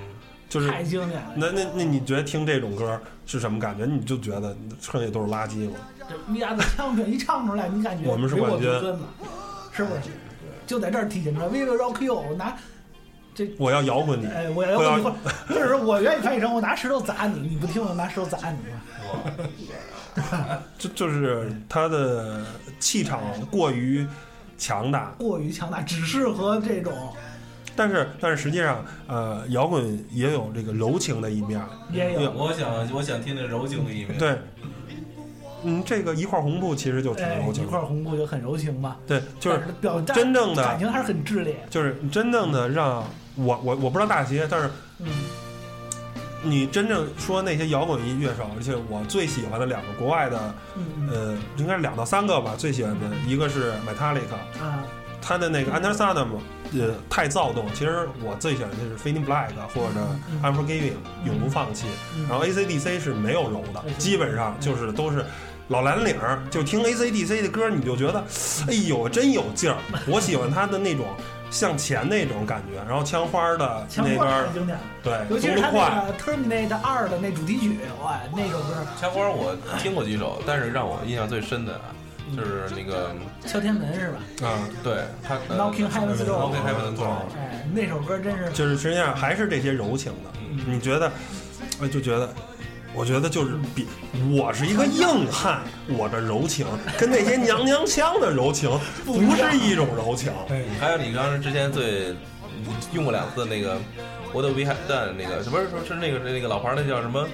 [0.50, 3.86] 就是太经典了，那那那你觉得听这种歌是什么感觉？
[3.86, 5.78] 你就觉得剩下都是垃圾吗？
[6.08, 8.70] 这 VR 的腔调一唱出来，你感觉我们是唯冠军
[9.72, 10.12] 是不是？
[10.68, 12.56] 就在这儿体现出来，We will rock you，拿
[13.58, 15.16] 我要摇滚你，哎，我要不要或者
[15.48, 19.34] 或者是我愿意翻译成我拿石头砸你，你不听我拿石头砸你嘛？
[20.78, 22.46] 就就是他的
[22.80, 23.22] 气场
[23.52, 24.06] 过于
[24.58, 26.94] 强大，过于强大，只适合这种
[27.76, 31.60] 但是但是实际上，呃，摇滚也有这个柔情的一面。
[31.92, 32.32] 也有。
[32.32, 34.16] 我想我想听那柔情的一面。
[34.20, 34.38] 对，
[35.64, 37.68] 嗯，这个一块红布其实就挺哎，柔情的。
[37.68, 41.66] 一块红布就很柔情嘛，对，就是表达真正的感情还是很炽烈。
[41.70, 43.04] 就是真正的让
[43.36, 45.08] 我我我不知道大鞋，但是嗯，
[46.44, 54.84] 你真正说那些摇滚音乐手，而且我最喜欢的两个国外的，嗯嗯呃，应该是两到三个吧，最喜欢的一个是 Metallica，啊，
[55.22, 56.28] 他的那个 Under Sodom，
[56.74, 57.66] 呃，太躁动。
[57.74, 59.94] 其实我最喜欢的是 Fading Black 或者
[60.32, 60.94] 嗯 Unforgiving，
[61.26, 61.86] 永不放弃。
[62.18, 65.24] 嗯然后 AC/DC 是没有柔的基本上就是都是
[65.70, 66.44] 老蓝领儿。
[66.52, 68.24] 就听 AC/DC 的歌，你就觉得，
[68.68, 69.78] 哎呦，真有劲儿。
[70.08, 71.06] 我喜欢他的那种
[71.54, 75.70] 向前那种感觉，然后枪花的枪花那边儿太，经典了，对，尤其是他。
[75.70, 81.94] 那个 Terminate 二的那主题曲，哇，那首歌枪花我听过几首，但是让我印象最深的啊，
[82.36, 83.12] 就是那个
[83.46, 84.48] 敲天门是吧？
[84.48, 90.32] 啊，对他呃 Knocking Heaven's Door Knocking Heaven's Door，哎，那首歌真是就是实际上还是这些柔情的。
[90.40, 91.12] 嗯你觉得，
[91.82, 92.34] 哎，就觉得，
[92.96, 93.88] 我觉得就是比
[94.32, 96.66] 我是一个硬汉，我的柔情
[96.98, 98.70] 跟那些娘娘腔的柔情
[99.04, 100.32] 不是一种柔情。
[100.80, 102.16] 还有你刚刚之前最
[102.92, 103.78] 用过两次那个
[104.32, 107.28] What We Have Done 那个，不是说是那个那个老牌儿那叫什么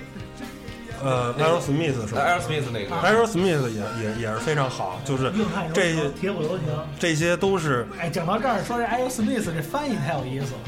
[1.02, 6.67] 呃，Aerosmith 是吧 Aerosmith 那个，？Aerosmith 也也也是非常好，就是硬汉这些，铁骨柔情。
[7.00, 9.08] 这些都是，哎，讲到这儿，说这 I.O.
[9.08, 10.60] Smith 这翻译太有意思了。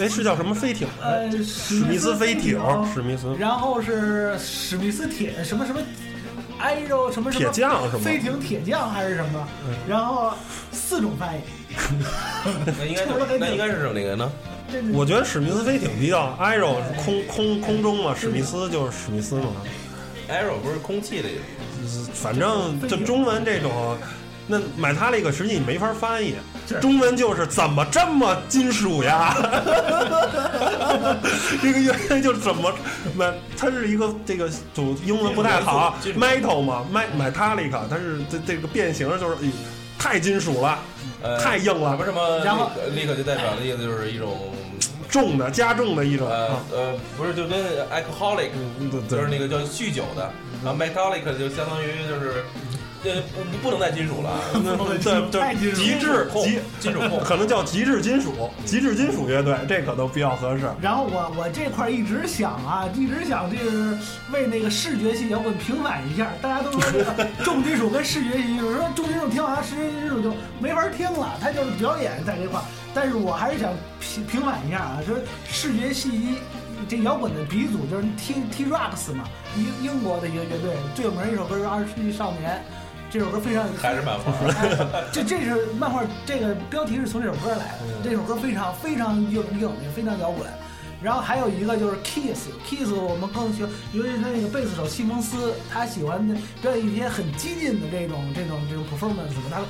[0.00, 0.88] 哎，是叫什么飞艇？
[1.02, 2.58] 呃，史史密斯飞艇，
[2.92, 5.80] 史密斯然后是史密斯铁什么什么，
[6.58, 9.46] 挨肉什么什么铁匠是吗飞艇铁匠还是什么？
[9.88, 10.32] 然后
[10.72, 11.40] 四种翻译
[12.78, 14.30] 那应该是那应该是哪个呢？
[14.92, 19.46] 我觉得史密斯飞艇比较 Aero 是空空空中嘛，史密斯就是史密斯嘛。
[20.28, 21.34] Aero 不是空气的意
[21.86, 23.96] 思，反正就中文这种，
[24.46, 26.36] 那买它那个实际你没法翻译是，
[26.80, 29.34] 中文就是怎么这么金属呀？
[31.62, 32.72] 这个原因就是怎么，
[33.14, 39.50] 买它是一个这个组英文不太好，metal 嘛，met metallica，它是这这个变形就是哎
[39.98, 40.78] 太金属了，
[41.22, 41.90] 呃，太硬了。
[41.92, 44.52] 什么什么，然后立刻立刻就代表的意思就是一种
[45.08, 48.50] 重的加重的一种呃不是就跟 alcoholic
[49.08, 50.30] 就是那个叫酗酒的，
[50.64, 52.44] 然后 metallic 就相当于就是
[53.04, 54.30] 呃不不能再金属了，
[55.02, 57.20] 对对太金属极致控极金属控。
[57.20, 60.70] 可能叫极致金属，极致金属乐队，这可都比较合适。
[60.80, 63.96] 然后我我这块儿一直想啊，一直想就是
[64.32, 66.30] 为那个视觉系摇滚平反一下。
[66.40, 72.64] 大家都说这个 重金属跟视觉系，有时候重金属听完视觉金属就没法听了，它就是表演在这块儿。
[72.94, 76.36] 但是我还是想平平反一下啊，就是视觉系
[76.88, 79.24] 这摇滚的鼻祖就是 T T Rex 嘛，
[79.56, 82.52] 英英国的一个乐队，最有名的一首歌是《二十世纪少年》，
[83.14, 88.02] 这首歌非常还是漫画，哎这这是漫画，这个标题是从这首歌来的。
[88.02, 90.44] 这首歌非常非常硬硬，也非常摇滚。
[91.00, 99.60] 然后还有一个就是 Kiss，Kiss 我们更喜欢，尤其是他那个贝斯手西蒙斯，他喜欢的表演一些很激进的这种这种这种 performance 嘛，他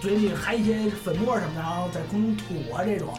[0.00, 3.12] 嘴里含一些粉末什么的，然后在空中吐啊这种。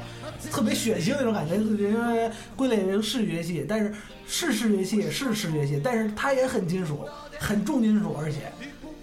[0.51, 3.93] 特别血腥那种感觉，因为归类为视觉系，但是
[4.25, 7.05] 是视觉系是视觉系，但是它也很金属，
[7.39, 8.51] 很重金属，而且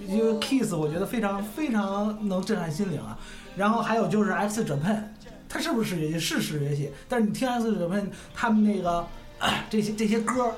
[0.07, 3.19] 因为 Kiss 我觉得非常非常能震撼心灵啊。
[3.57, 5.03] 然后还有就是 X Japan，
[5.49, 6.19] 它是不是视觉系？
[6.19, 9.07] 是视觉系，但是你听 X Japan 他们那个、
[9.39, 10.53] 啊 这些这些歌，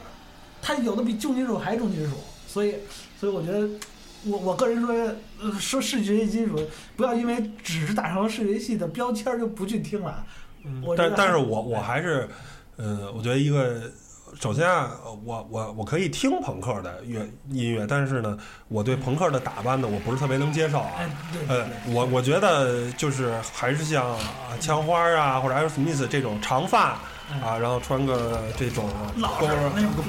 [0.62, 2.74] 它有的比重金属还重金属，所以
[3.18, 3.68] 所以我觉得。
[4.26, 4.94] 我我个人说，
[5.38, 6.59] 呃，说视觉系金属，
[6.96, 10.24] 不要因为只是打上了视觉系的标签儿就不去听了。
[10.83, 12.26] 我但但是我我还是，
[12.76, 13.83] 呃，我觉得一个，
[14.40, 14.90] 首先啊，
[15.24, 17.20] 我我我可以听朋克的乐
[17.50, 18.36] 音乐，但是呢，
[18.68, 20.90] 我对朋克的打扮呢，我不是特别能接受啊。
[21.48, 24.18] 呃，我我觉得就是还是像啊
[24.60, 26.98] 枪花啊或者 Aerosmith 这种长发
[27.42, 29.54] 啊，然后穿个这种老或者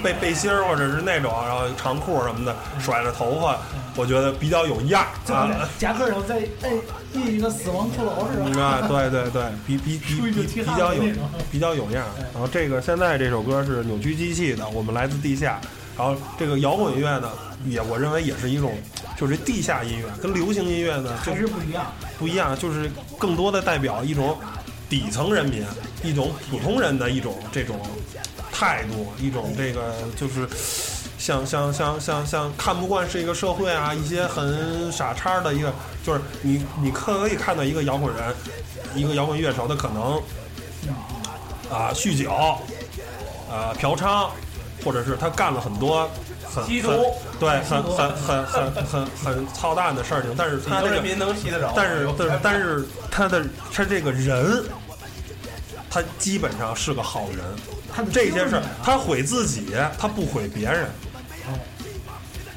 [0.03, 3.57] 背背心儿或者是那种，然后长裤什么的，甩着头发，
[3.95, 5.69] 我觉得比较有样儿啊。
[5.79, 6.71] 夹克上再哎
[7.13, 8.45] 印一个死亡骷髅是吧？
[8.45, 11.03] 嗯啊，对对对，比比比比比较有
[11.51, 12.11] 比较有样儿。
[12.33, 15.59] 然后这个现在这首歌是扭曲机器的，我们来自地下。
[15.97, 17.29] 然后这个摇滚乐呢，
[17.65, 18.77] 也我认为也是一种
[19.17, 21.85] 就是地下音乐跟流行音乐呢就还是不一样。
[22.19, 24.37] 不一样，就是更多的代表一种
[24.95, 25.61] 底层人民、
[26.03, 27.77] 一种普通人的一种这种
[28.49, 30.47] 态度，一种这个就是
[31.17, 38.33] 像像像像像看不惯是一个社会啊，一些很傻叉的一个，就是你你可以看到一个摇滚人，
[38.95, 40.13] 一个摇滚乐手，他可能
[41.69, 42.31] 啊酗酒，
[43.51, 44.29] 啊嫖娼，
[44.85, 46.09] 或者是他干了很多
[46.45, 46.99] 很吸毒很
[47.37, 51.73] 对很很很很很很操蛋的事情，但是他这个人民能吸得着？
[51.75, 54.63] 但是，但是，但是他的他这个人，
[55.95, 57.39] 他基本上是个好人。
[57.93, 60.89] 他的这些事儿他毁自己，他不毁别人。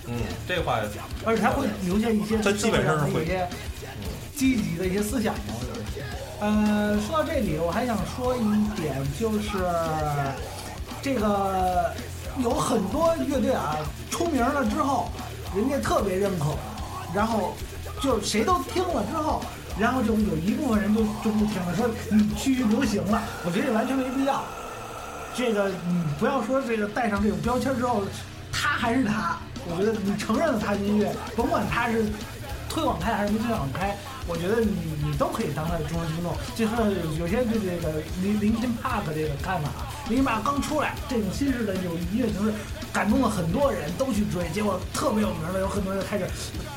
[0.06, 0.16] 嗯，
[0.48, 0.80] 这话
[1.24, 3.48] 而且他会留下一些他基本上是会社会的一些
[4.34, 5.78] 积极的一些思想嘛，我觉得。
[6.40, 9.58] 呃，说到这里，我还想说一点，就是
[11.00, 11.94] 这个
[12.42, 13.76] 有很多乐队啊，
[14.10, 15.12] 出名了之后，
[15.54, 16.56] 人家特别认可，
[17.14, 17.54] 然后
[18.02, 19.40] 就谁都听了之后，
[19.78, 24.44] 然后就有一部分人就就不听了，说你趋于流行了，我觉得完全没必要。
[25.34, 28.02] 这个你不要说这个带上这种标签之后，
[28.52, 29.38] 他还是他。
[29.70, 32.06] 我觉得你承认了他的音乐，甭管他是
[32.70, 33.94] 推广开还是没推广开，
[34.26, 34.72] 我觉得你
[35.04, 36.34] 你都可以当他的忠实听众。
[36.56, 42.52] 就像有些对这个林林肯帕克这个看法啊，林肯帕克刚出来，这种新式的有音乐形式
[42.92, 46.26] 感动了很多人都去追，结果特别有名了，有很多人开始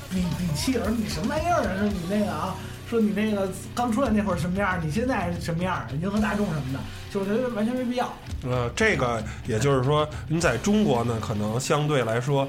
[0.09, 1.71] 比比气了，你什么玩意儿啊？
[1.79, 2.53] 说你那个啊。
[2.91, 8.13] 说你那个刚出来那会儿什么样，你现在什么样，迎合大众什么的，就我觉得完全没必要。
[8.43, 12.45] 呃，这个也就是说，你在中国呢，可能相对来说，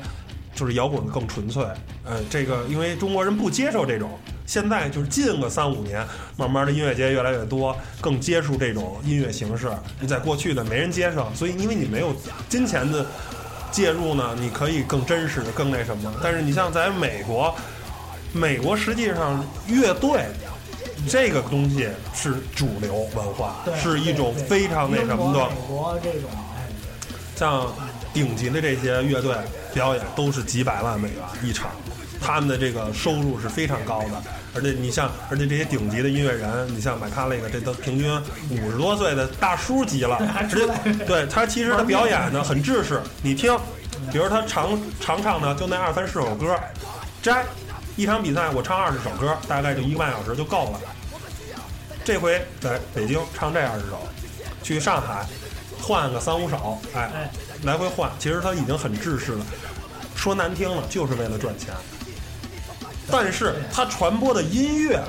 [0.53, 1.63] 就是摇滚更纯粹。
[2.05, 6.05] 呃，这个因为中国人不接受这种，现在就是近个三五年，
[6.37, 9.71] 慢慢的音乐节越来越多，更接触这种音乐形式。
[10.01, 12.13] 你在过去呢，没人接受，所以因为你没有
[12.49, 13.07] 金钱的
[13.71, 16.13] 介入呢，你可以更真实、更那什么。
[16.21, 17.55] 但是你像在美国，
[18.33, 20.25] 美国实际上乐队。
[21.09, 26.63] 这个东西是主流文化，是一种非常那什么的美国这种，哎，
[27.35, 27.67] 像
[28.15, 29.35] 顶级的这些乐队
[29.75, 31.73] 表演都是几百万美元一场，
[32.21, 34.23] 他们的这个收入是非常高的。
[34.55, 38.09] 而且你像，而且这些顶级的音乐人，你像买卡那个，这都平均
[38.51, 40.73] 五十多岁的大叔级了， 直接
[41.05, 43.03] 对他其实他表演呢很制式。
[43.23, 43.53] 你听，
[44.13, 46.57] 比如他常常唱的就那二三十首歌，
[47.21, 47.45] 摘
[48.03, 50.81] 一场比赛我唱二十首歌，大概就一个半小时就够了。
[52.05, 54.03] 这回在北京唱这二十首，
[54.61, 55.25] 去上海
[55.81, 57.31] 换个三五首，哎，哎，
[57.63, 59.47] 来回换，其实他已经很制式了。
[60.17, 61.69] 说难听了，就是为了赚钱。
[63.09, 65.01] 但是他传播的音乐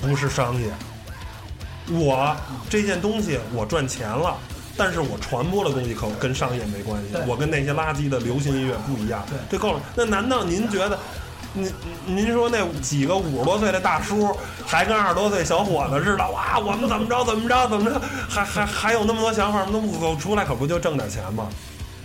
[0.00, 0.66] 不是商业。
[1.90, 2.36] 我
[2.68, 4.36] 这件东西我赚钱了，
[4.76, 7.16] 但是我传播的东西可跟商业没关系。
[7.24, 9.80] 我跟那些垃圾的流行音乐不一样，这够了。
[9.94, 10.98] 那难道您觉得？
[11.54, 11.72] 您
[12.06, 14.34] 您说那几个五十多岁的大叔，
[14.66, 21.48] 还跟二十多岁小伙子似的，哇，我们怎么着怎么着怎么着，还还还有那么多想法，那不走出来可不就挣点钱吗？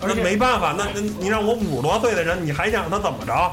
[0.00, 3.52] 那没办法，那那你让我五十多岁的人，你还想让他怎么着？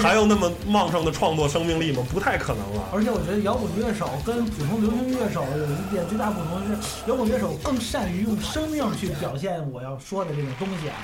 [0.00, 2.02] 还有那么旺盛的创作生命力吗？
[2.10, 2.88] 不太可能了。
[2.90, 10.94] 而且我觉得摇滚乐手跟普通流行乐手有一点最大不同是，摇滚乐手更善于用生命去表现我要说的这种东西啊。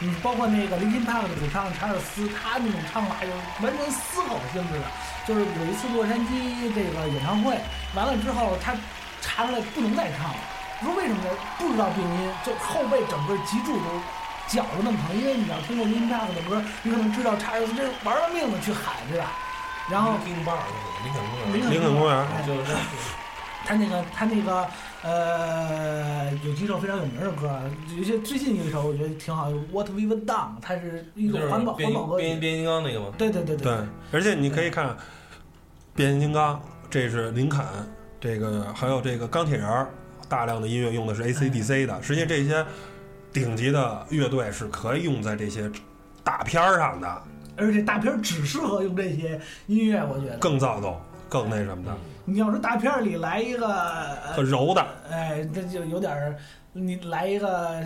[0.00, 3.30] 你包括那个林肯帕克的主唱查尔斯，他那种唱法有
[3.64, 4.86] 完全嘶吼性质的。
[5.26, 7.58] 就是有一次洛杉矶这个演唱会
[7.94, 8.74] 完了之后，他
[9.20, 10.38] 查出来不能再唱了。
[10.82, 11.30] 说为什么呢？
[11.58, 14.00] 不知道病因，就后背整个脊柱都
[14.46, 15.18] 绞得那么疼。
[15.18, 19.32] 因为你要听过林肯帕克的歌，你可能知道查尔斯这玩了命的去喊，对吧？
[19.90, 20.58] 然后林肯巴尔
[21.02, 22.76] 林肯公园，林肯公园哎就是
[23.68, 24.66] 他那个他那个
[25.02, 27.60] 呃，有几首非常有名的歌，
[27.98, 30.24] 有些最近有一首我觉得挺好，《What We've Done》，
[30.62, 32.24] 它是一种环保环保歌曲。
[32.24, 33.08] 变变形金刚那个吗？
[33.18, 33.76] 对对对对，
[34.10, 34.96] 而且你可以看
[35.94, 37.62] 变形金刚，这是林肯，
[38.18, 39.90] 这个还有这个钢铁人儿，
[40.30, 42.02] 大量的音乐用的是 AC/DC 的。
[42.02, 42.64] 实际这些
[43.34, 45.70] 顶级的乐队是可以用在这些
[46.24, 47.22] 大片儿上的，
[47.54, 50.38] 而且大片儿只适合用这些音乐，我觉得。
[50.38, 50.98] 更躁动、
[51.28, 51.94] 更那什么的，
[52.28, 54.86] 你要是大片儿里来一个，呃很柔的。
[55.10, 56.36] 哎，这就有点儿，
[56.72, 57.82] 你来一个，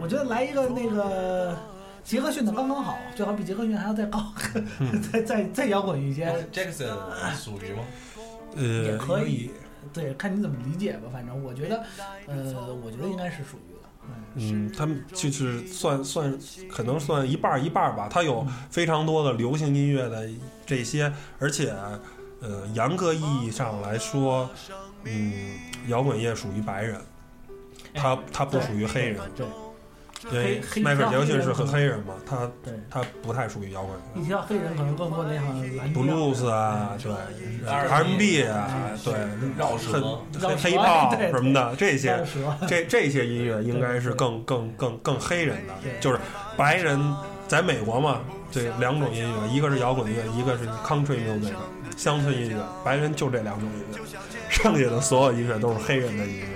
[0.00, 1.56] 我觉得来一个那个
[2.02, 4.32] 杰克逊的刚刚好，最好比杰克逊还要再高，
[4.78, 6.26] 嗯 再再再摇滚一些。
[6.50, 6.88] Jackson
[7.36, 7.84] 属于吗？
[8.56, 9.50] 呃，也可以，
[9.92, 11.10] 对，看你怎么理解吧。
[11.12, 11.84] 反正我觉得，
[12.26, 13.78] 呃，我觉得应该是属于的。
[14.36, 16.34] 嗯，他们就是算算，
[16.70, 18.08] 可能算一半儿一半儿吧。
[18.10, 20.26] 他有非常多的流行音乐的
[20.64, 21.74] 这些，而且，
[22.40, 24.48] 呃，严格意义上来说，
[25.04, 25.58] 嗯，
[25.88, 27.00] 摇滚乐属于白人，
[27.94, 29.20] 他他不属于黑人。
[30.28, 32.50] 对，因为迈克尔·杰克逊是很黑人嘛，他，
[32.90, 37.12] 他不太属于摇滚乐一提到黑人，可能更多联想蓝调，blues 啊，对
[37.64, 39.14] R&B，R&B 啊，对，
[39.56, 39.92] 绕舌
[40.40, 42.26] 很黑黑炮对对什么的这些
[42.66, 46.18] 这这些音乐应该是更更更更黑人的，就是
[46.56, 47.00] 白人
[47.46, 51.52] 在美国嘛，这两种音乐，一个是摇滚乐，一个是 country music
[51.98, 53.98] 乡村音乐，白人就这两种音乐，
[54.48, 56.46] 剩下的所有音乐都是黑人的音乐。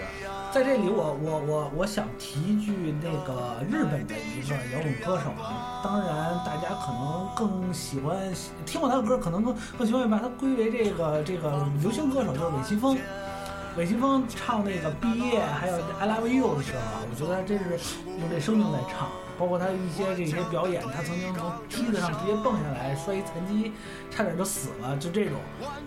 [0.52, 5.32] 在这里我，我我我想提一句那个日本的一个摇滚歌手，
[5.82, 8.16] 当然大家可能更喜欢
[8.64, 12.96] 听过他的歌，可能更更喜欢把他归为这个这个流行歌手，就是韦奇峰。
[13.76, 16.80] 韦奇峰唱那个《毕业》还有《I Love You》的时候，
[17.10, 17.64] 我觉得真是
[18.20, 19.08] 用这生命在唱，
[19.42, 23.72] 包括他一些这些表演，他曾经从梯子上直接蹦下来，摔一残疾，
[24.08, 25.34] 差点就死了，就这种。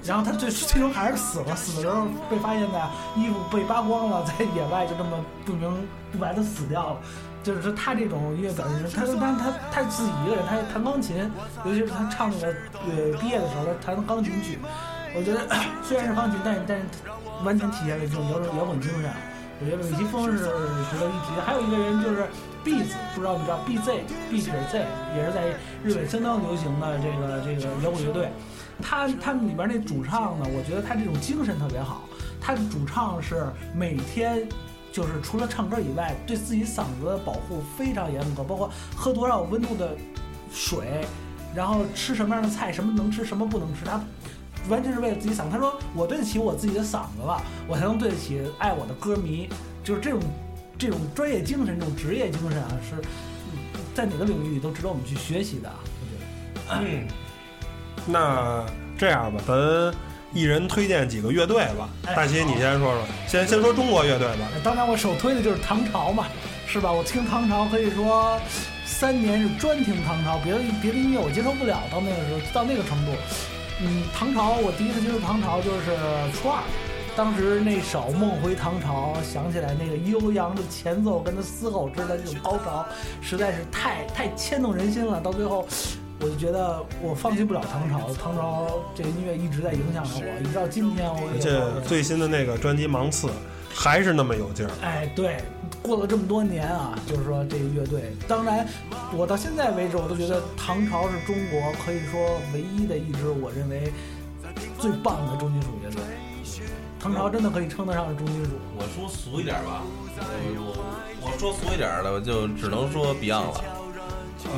[0.04, 2.86] 然后他最最终还是死了，死的时候被发现在
[3.16, 6.98] 衣服被扒光了，在野外就这么不明不白的死掉了。
[7.44, 11.32] 就是说他这种音乐表现，他他他他自己一个人，他弹钢琴，
[11.64, 14.60] 尤其是他唱那个呃毕业的时候，他弹钢琴曲，
[15.16, 15.48] 我觉得
[15.82, 16.84] 虽然是钢琴，但是但是
[17.46, 19.10] 完全体现了这种摇滚摇滚精神。
[19.62, 21.42] 我觉得李奇峰是值得一提的。
[21.42, 22.28] 还有一个人就是
[22.66, 24.86] B 字，不知道你知道 BZ B 撇 Z，
[25.16, 28.32] 也是在日本相当流行的这个这个摇滚乐队。
[28.82, 32.02] 他他们里边那主唱呢，我觉得他这种精神特别好。
[32.42, 34.48] 他的主唱是每天
[34.92, 39.96] 就是除了唱歌以外，对自己嗓子的保护非常严格，包括喝多少温度的
[40.52, 41.06] 水，
[41.54, 44.02] 然后吃什么样的菜，什么能吃，什么不能吃，他
[44.70, 45.50] 完全是为了自己嗓子。
[45.52, 49.48] 他说：“我对得起我自己的嗓子了，我才能对得起爱我的歌迷。”
[49.84, 50.20] 就是这种
[50.78, 55.76] 这种专业精神，这种职业精神啊，是嗯在哪个领域里都值得我们去学习的啊。
[56.02, 56.82] 我觉得。
[56.82, 57.08] 嗯，
[58.06, 58.66] 那
[58.98, 59.94] 这样吧，咱
[60.34, 61.90] 一人推荐几个乐队吧。
[62.06, 64.50] 哎大齐，你先说说，先先说中国乐队吧。
[64.64, 66.26] 当然，我首推的就是唐朝嘛，
[66.68, 66.92] 是吧？
[66.92, 68.38] 我听唐朝可以说
[68.86, 73.12] 三年是专听唐朝，别的别的音乐我接受不了，到那个时候到那个程度。
[73.82, 75.96] 嗯，唐朝我第一次接触唐朝就是
[76.34, 76.62] 初二，
[77.16, 82.86] 当时那首《梦回唐朝》，想起来那个悠扬的前奏跟他嘶吼之的这种高潮，
[83.22, 85.22] 实在是太太牵动人心了。
[85.22, 85.66] 到最后，
[86.20, 93.28] 我就觉得我放弃不了唐朝，唐朝这个音乐一直在影响着我，一直到今天我而也且最新的那个专辑《芒刺》
[93.74, 94.72] 还是那么有劲儿。
[94.82, 95.38] 哎，对，
[95.82, 98.68] 过了这么多年啊，就是说这个乐队，当然，
[99.16, 103.90] 我到现在为止，我都觉得唐朝是中国可以说唯一的一支我认为
[104.78, 106.02] 最棒的重金属乐队。
[107.06, 108.54] 唐朝真的可以称得上是重金属。
[108.76, 109.84] 我说俗一点吧，
[110.18, 110.74] 我
[111.22, 113.62] 我我说俗一点的，我就只能说 Beyond 了。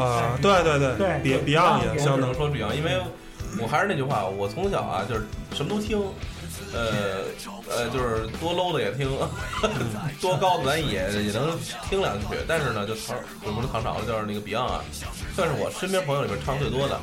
[0.01, 3.01] 啊，对对对对比对 Beyond 也对相当只能说 Beyond，因为
[3.61, 5.99] 我还是那句话，我从小啊就是什么都听，
[6.73, 7.27] 呃
[7.67, 9.11] 呃，就是多 low 的也听，
[10.21, 11.51] 多高的咱也也能
[11.89, 12.25] 听两句。
[12.47, 14.81] 但是呢，就唐我不是唐朝了，就是那个 Beyond 啊，
[15.35, 16.97] 算是我身边朋友里边唱最多的。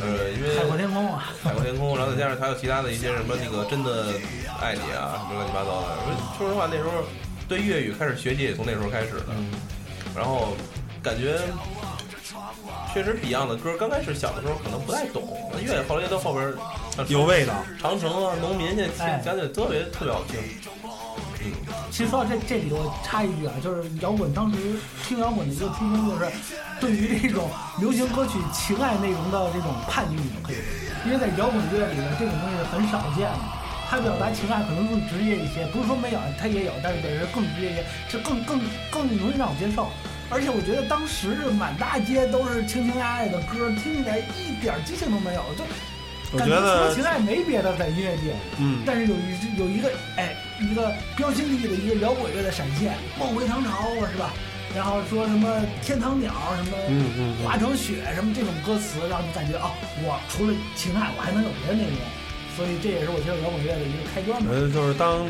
[0.00, 4.14] 呃，因为海阔天空啊，海阔天空，然后再加上还有其他的一些什么那个真的
[4.60, 5.88] 爱你啊，什么乱七八糟的。
[6.38, 6.90] 说实话，那时候
[7.48, 9.26] 对粤语开始学习也从那时候开始的。
[10.14, 10.56] 然后
[11.02, 11.38] 感觉
[12.92, 16.52] 确实 Beyond 的歌刚开始小的时候可能不太懂，越后来越到后边
[17.08, 17.54] 有味道。
[17.80, 20.40] 长城啊、农民，现在哎听讲起来特别特别好听。
[21.90, 24.58] 其实说到这这里，我插一句啊，就是摇滚当时
[25.04, 26.30] 听摇滚的一个初衷，就是
[26.80, 30.62] 对于这种流行歌曲情爱内容的这种叛逆，可以说，
[31.06, 33.38] 因为在摇滚乐里面这种东西是很少见的。
[33.90, 39.88] 它表达情爱可能更直接一些，不是说没有，他也有，但是是更直接一些，就更更更容易让我接受。
[40.28, 41.28] 而且我觉得当时
[41.58, 45.64] 满大街都是情情爱爱的歌，听起来一点激情都没有，就
[46.32, 48.36] 我感觉除了情爱没别的在音乐界。
[48.58, 54.32] 嗯，但是有一有一个哎，一个标新立异的一个摇滚乐的闪现，梦回唐朝啊，是吧？
[54.76, 55.48] 然后说什么
[55.82, 59.70] 天堂鸟，什么嗯嗯嗯化成雪，什么这种歌词，让你感觉哦，
[60.04, 61.98] 我除了情爱，我还能有别的内容。
[62.56, 64.50] 所以这也是我接触摇滚乐的一个开端吧。
[64.52, 65.26] 呃，就是当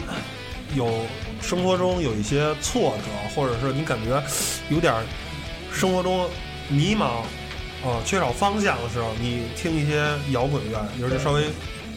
[0.74, 1.07] 有
[1.41, 3.05] 生活中有一些挫折，
[3.35, 4.20] 或者是你感觉
[4.70, 5.05] 有点儿
[5.72, 6.29] 生活中
[6.68, 7.20] 迷茫，
[7.87, 11.45] 啊、缺少方向的时候，你听一些摇滚乐，尤其稍微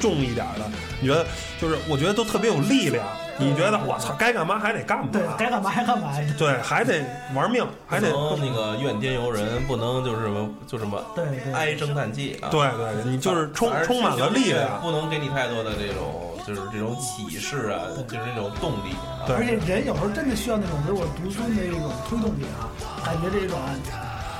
[0.01, 0.65] 重一点儿的，
[0.99, 1.25] 你觉得
[1.61, 3.05] 就是我觉得都特别有力量。
[3.37, 6.13] 你觉得我操，该干嘛还得干嘛，对，该干嘛还干嘛。
[6.37, 7.01] 对，还得
[7.33, 12.49] 玩命，还得那个怨天尤人，不能就是什么就什么对对唉声叹气啊。
[12.51, 14.79] 对对，你就是充充满了力量。
[14.79, 19.25] 不能给你太多的这种就是这种启示啊，就是那种动力啊。
[19.25, 22.69] 对而且人有时候真的需要那种唯我独尊的一种推动力啊，
[23.03, 23.57] 感觉这种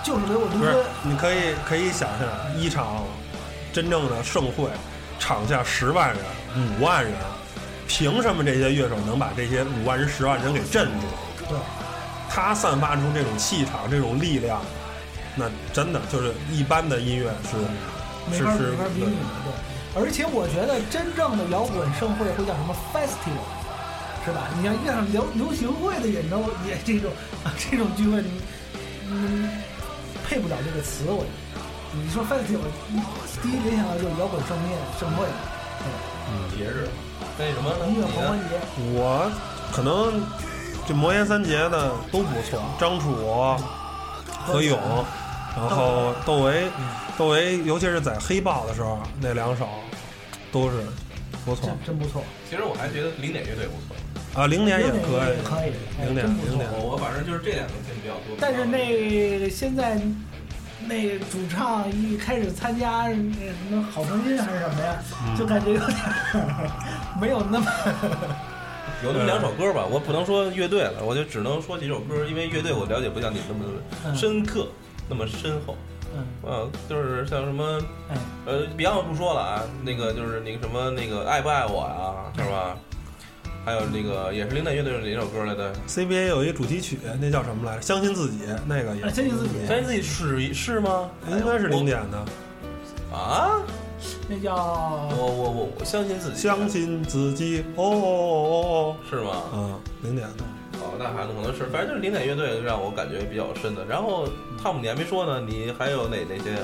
[0.04, 3.04] 就是唯我独不是尊。，你可以可以想象一场
[3.74, 4.70] 真正的盛会，
[5.22, 6.18] 场下十万人、
[6.58, 7.14] 五万人，
[7.88, 11.48] 凭什么这些乐手能把这些五万人、十万人给镇住？
[11.48, 11.58] 对，
[12.28, 14.60] 他散发出这种气场、这种力量，
[15.36, 17.56] 那真的就是一般的音乐是
[18.32, 20.02] 没法是是没法比拟的，对。
[20.02, 23.46] 而且我觉得真正的摇滚盛会会叫什么 festival，
[24.26, 24.50] 是吧？
[24.58, 27.12] 你像遇上流流行会的演奏也这种
[27.44, 28.42] 啊这种聚会，你
[29.08, 29.50] 嗯
[30.28, 31.71] 配不了这个词，我觉得。
[31.94, 32.62] 你说 festival，
[33.42, 35.26] 第一联想到就是摇滚盛宴盛会，
[35.84, 36.58] 嗯。
[36.58, 36.88] 节日，
[37.38, 37.88] 那什么呢？
[37.88, 38.08] 音乐？
[38.08, 38.56] 狂欢节，
[38.94, 39.30] 我
[39.74, 40.22] 可能
[40.88, 43.14] 这魔岩三杰的都不错，张楚、
[44.46, 44.80] 何勇，
[45.58, 46.68] 然后窦唯，
[47.18, 49.68] 窦唯尤其是在黑豹的时候那两首
[50.52, 50.78] 都是
[51.44, 51.66] 不错。
[51.66, 52.24] 真真不错。
[52.50, 56.70] 其实我还觉得零点乐队不错，啊，零点也可以，可以，哎零点零点。
[56.72, 58.38] 我我反正就是这两个听比较多。
[58.40, 60.00] 但是那现在
[60.88, 64.96] 那主唱一开始参加那什么好声音还是什么呀，
[65.28, 65.36] 嗯。
[65.38, 66.72] 就感觉有点儿
[67.20, 67.66] 没有那么
[69.04, 73.66] 有那么两首歌吧，我不能说乐队了，我就只能说几首歌，因为乐队我了解不像你那么
[74.06, 74.16] 嗯。
[74.16, 74.68] 深刻，
[75.10, 75.76] 那么深厚。
[76.16, 76.26] 嗯。
[76.46, 77.80] 嗯，就是像什么
[78.10, 78.18] 哎。
[78.46, 82.78] 呃，Beyond 不说了啊，那个就是那个什么那个爱不爱我呀，是吧？
[83.64, 87.82] 还有那个也是零点乐队是哪首歌来的？CBA 有一主题曲，那叫什么来着？
[87.82, 91.10] 相信自己，那个也啊相信自己相信自己是是吗？
[91.30, 92.26] 应该是零点的。
[93.16, 93.62] 啊！
[94.28, 99.32] 那叫我我我我相信自己，相信自己，哦哦哦哦是吗？
[99.32, 100.44] 哦哦，啊，零点的。
[100.80, 103.86] 哦，那还可能是，反正就是零点乐队让我感觉比较深的。
[103.86, 104.28] 然后
[104.64, 106.58] 汤姆你还没说呢，你还有哪哪些？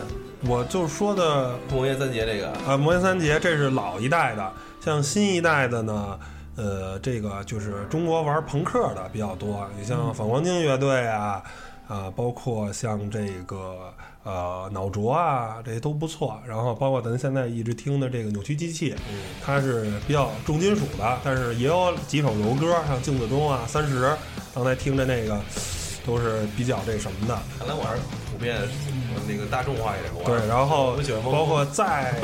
[0.48, 6.18] 我就说的魔岩三杰这个，啊，魔岩三杰这是老一代的，像新一代的呢，
[6.58, 11.43] 呃，这个就是中国玩朋克的比较多，你像反光镜乐队啊，
[11.88, 13.93] 啊，包括像这个
[14.24, 16.41] 呃脑浊啊，这些都不错。
[16.47, 24.12] 然后包括咱现在一直听的这个扭曲机器，嗯，它是比较重金属的，但是也有几首柔歌，像镜子中啊、三十，
[24.55, 25.39] 刚才听着那个
[26.08, 27.38] 都是比较这什么的。
[27.60, 28.01] 看来我还是
[28.32, 28.58] 普遍
[29.28, 30.12] 那个大众化一点。
[30.16, 30.97] 我对，然后
[31.32, 32.16] 包括再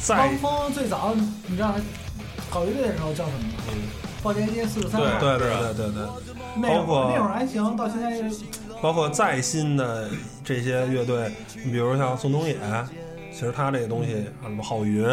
[0.00, 1.14] 再 汪峰最早，
[1.46, 1.78] 你知道他
[2.50, 3.54] 搞乐队的时候叫什么吗？
[3.68, 3.88] 嗯，
[4.22, 6.08] 报街街四十三对号，对对对对对。
[6.56, 8.22] 那会包括儿那会儿还行，到现在
[8.80, 10.08] 包括再新的
[10.44, 11.30] 这些乐队，
[11.64, 12.56] 你比如像宋冬野，
[13.32, 15.04] 其实他这个东西啊，什么郝云，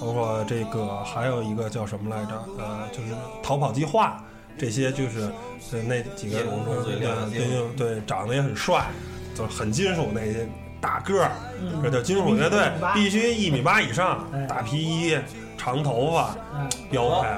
[0.00, 2.32] 包括这个还有一个叫什么来着？
[2.58, 4.22] 呃，就是逃跑计划，
[4.56, 5.30] 这些就是
[5.72, 8.86] 呃那几个夜空中最亮的对星对对，长得也很帅，
[9.34, 10.48] 就是很金属那些
[10.80, 15.18] 大个儿，嗯这叫金属乐队必须一米八以上哎，大皮衣，
[15.60, 17.28] 长头发，嗯，标配。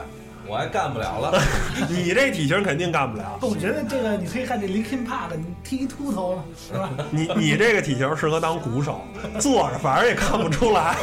[0.46, 1.40] 我还干不了了。
[1.90, 6.88] 你这体型肯定干不了，不，我觉得这个你可以看这 Linkin Park，你剃一秃头了，是吧？
[7.10, 9.00] 你你这个体型适合当鼓手，
[9.40, 10.94] 坐着反正也看不出来。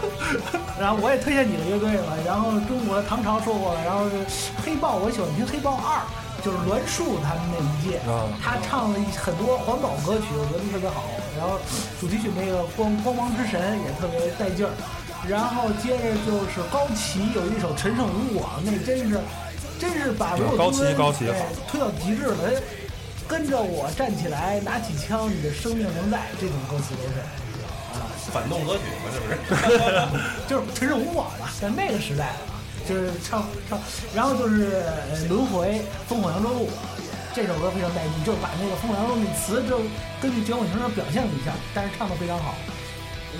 [0.80, 4.16] 然后我也推荐几个乐队吧，然后中国唐朝说过了，然后是
[4.64, 6.00] 黑豹，我喜欢听黑豹二，
[6.44, 11.04] 就是栾树他们那一届，啊他唱了很多环保歌曲，我觉得特别好。
[11.36, 11.58] 然后
[12.00, 14.72] 主题曲那个光光芒之神也特别带劲儿。
[15.28, 19.20] 然后接着就是高旗有一首陈胜吴广，那真是
[19.78, 22.36] 真是把维我高旗高旗好推到极致了。
[22.46, 22.52] 哎
[23.28, 27.20] 跟着我站起来，拿起枪，你的生命仍在，这种歌词都是
[27.92, 28.08] 啊。
[28.32, 29.36] 反动歌曲嘛，是不是？
[30.48, 32.32] 就是陈胜吴广吧，在那个时代，
[32.88, 33.78] 就是唱唱，
[34.16, 34.80] 然后就是
[35.12, 36.70] 呃轮回烽火扬州路
[37.34, 39.76] 这首歌非常带劲，就是把那个烽火扬州路那词就
[40.22, 42.54] 根据卷滚绳表现了一下，但是唱的非常好。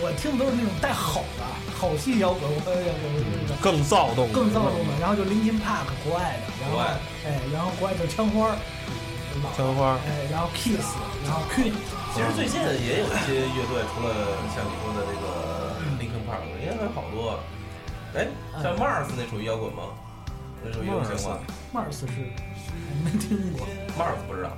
[0.00, 1.44] 我听的都是那种带吼的
[1.78, 3.06] 吼系摇滚，我我我
[3.50, 4.94] 我更躁动，更躁动的。
[5.00, 6.98] 然后就 Linkin Park 国外的，然后国外。
[7.26, 8.56] 哎，然后国外就是枪花
[9.56, 10.96] 枪花哎，然后 Kiss，
[11.26, 11.74] 然后 Queen，
[12.14, 14.10] 其实最近也有一些乐队，除了
[14.54, 17.38] 像你说的这个 Linkin Park，应该还有好多。
[18.14, 18.26] 哎，
[18.62, 19.94] 像 Mars 那属于摇滚吗？
[20.64, 21.38] 那属于流行吗
[21.72, 22.06] Mars 是
[23.04, 24.56] 没听过，？Mars 不知道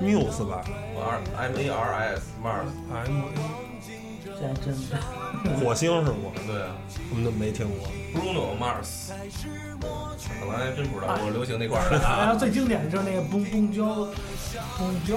[0.00, 0.62] ，Muse 吧。
[1.36, 3.24] M A R S Mars，，M
[4.38, 5.58] 这还真的。
[5.60, 6.30] 火星是吗？
[6.46, 6.68] 对啊
[7.10, 7.88] 我们都没听过。
[8.14, 9.10] ，Bruno Mars，
[10.40, 12.30] 可能还真不知道，我流行那块儿的然啊。
[12.32, 14.08] 后最经典的就是那个蹦蹦胶，
[14.78, 15.16] 蹦胶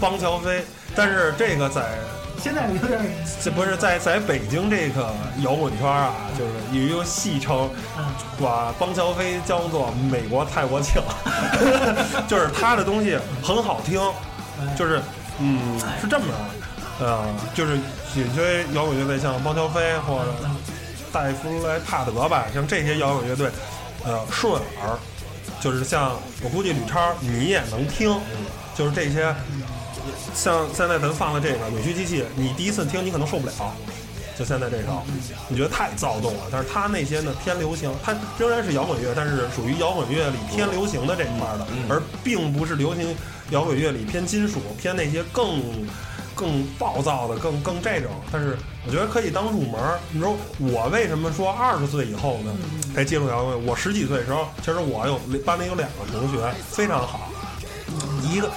[0.00, 0.64] 邦乔飞，
[0.94, 1.82] 但是这个在
[2.40, 3.00] 现在有点
[3.42, 5.12] 这不是在在北京这个
[5.42, 8.04] 摇滚圈啊，就是有一个戏称，嗯
[8.40, 11.02] 把邦乔飞叫做美国泰国庆，
[12.28, 14.00] 就是他的东西很好听，
[14.76, 15.00] 就是
[15.40, 16.34] 嗯是这么的，
[17.00, 17.24] 呃，
[17.54, 17.76] 就是
[18.16, 20.34] 有些摇滚乐队像邦乔飞或者
[21.12, 23.50] 戴夫莱帕德吧，像这些摇滚乐队，
[24.04, 24.98] 呃顺耳，
[25.60, 28.14] 就是像我估计吕超你也能听，
[28.74, 29.34] 就是这些。
[30.34, 33.52] 像现在咱放的这个扭曲机器，你第一次听你可能受不了，
[34.38, 35.02] 就现在这首，
[35.48, 36.44] 你觉得太躁动了。
[36.50, 43.14] 但是他那些呢偏流行，它仍然是摇滚乐，但是属于摇滚乐里偏流行的这一块的，嗯而并不是流行
[43.50, 45.60] 摇滚乐里偏金属、偏那些更
[46.38, 48.12] 更暴躁的、更更这种。
[48.30, 49.98] 但是我觉得可以当入门儿。
[50.12, 52.52] 你说我为什么说二十岁以后呢
[52.94, 53.58] 才接触摇滚乐？
[53.66, 56.38] 我十几岁的时候，其实我有班里有两个同学
[56.70, 57.28] 非常好，
[58.22, 58.48] 一个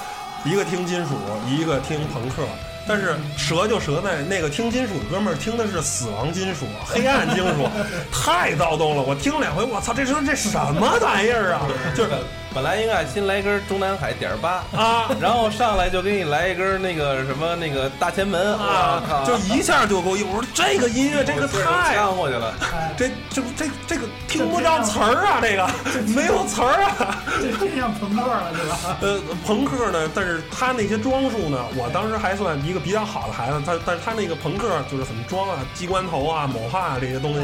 [0.46, 1.16] 一个听金属，
[1.50, 2.44] 一个听朋克。
[2.88, 7.70] 但是折就折在那个听金属的哥们儿听的是死亡金属、黑暗金属，
[8.12, 9.04] 太躁动了。
[9.04, 11.62] 我听两回，我操，这是这什么玩意儿啊？
[11.96, 12.10] 就是
[12.54, 22.54] 本来应该先来一根中南海点儿八，啊然后上来就给你来一根那个什么那个大前门啊，就一下就给我一，我说这个音乐这个太呛过去了。
[22.74, 25.70] 哎，这这这这个听不着词儿啊，这个
[26.14, 27.24] 没有词儿啊。
[27.42, 28.98] 这真像朋克了，对吧？
[29.02, 37.42] 呃，朋克呢，但是他那些装束呢，我当时还算一个比较好的孩子，他但是他那个朋克就是很装啊，机关头啊、某帕啊这些东西，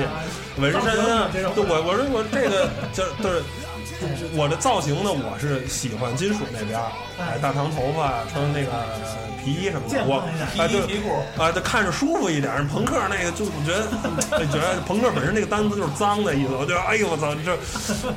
[0.59, 0.81] 纹身
[1.15, 3.41] 啊，这种对我我说我这个 就是就是。
[4.35, 8.71] 我的造型呢，我是喜欢金属那边儿，哎，大长头发，穿那个
[9.43, 10.21] 皮衣什么的，我
[10.57, 10.81] 哎对
[11.37, 12.67] 啊，就看着舒服一点。
[12.67, 17.57] 朋克那个就我觉得，就觉得朋克本身那个单词就是脏的意思，我觉得哎呦我操，这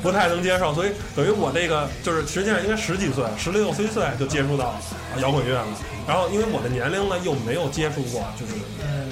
[0.03, 0.73] 不太能接受。
[0.73, 4.75] 所以等于我这个就是实际上应该十几岁，十六七岁就接触到
[5.17, 5.65] 摇滚乐了。
[6.07, 8.53] 然后因为我的年龄呢又没有接触过，就是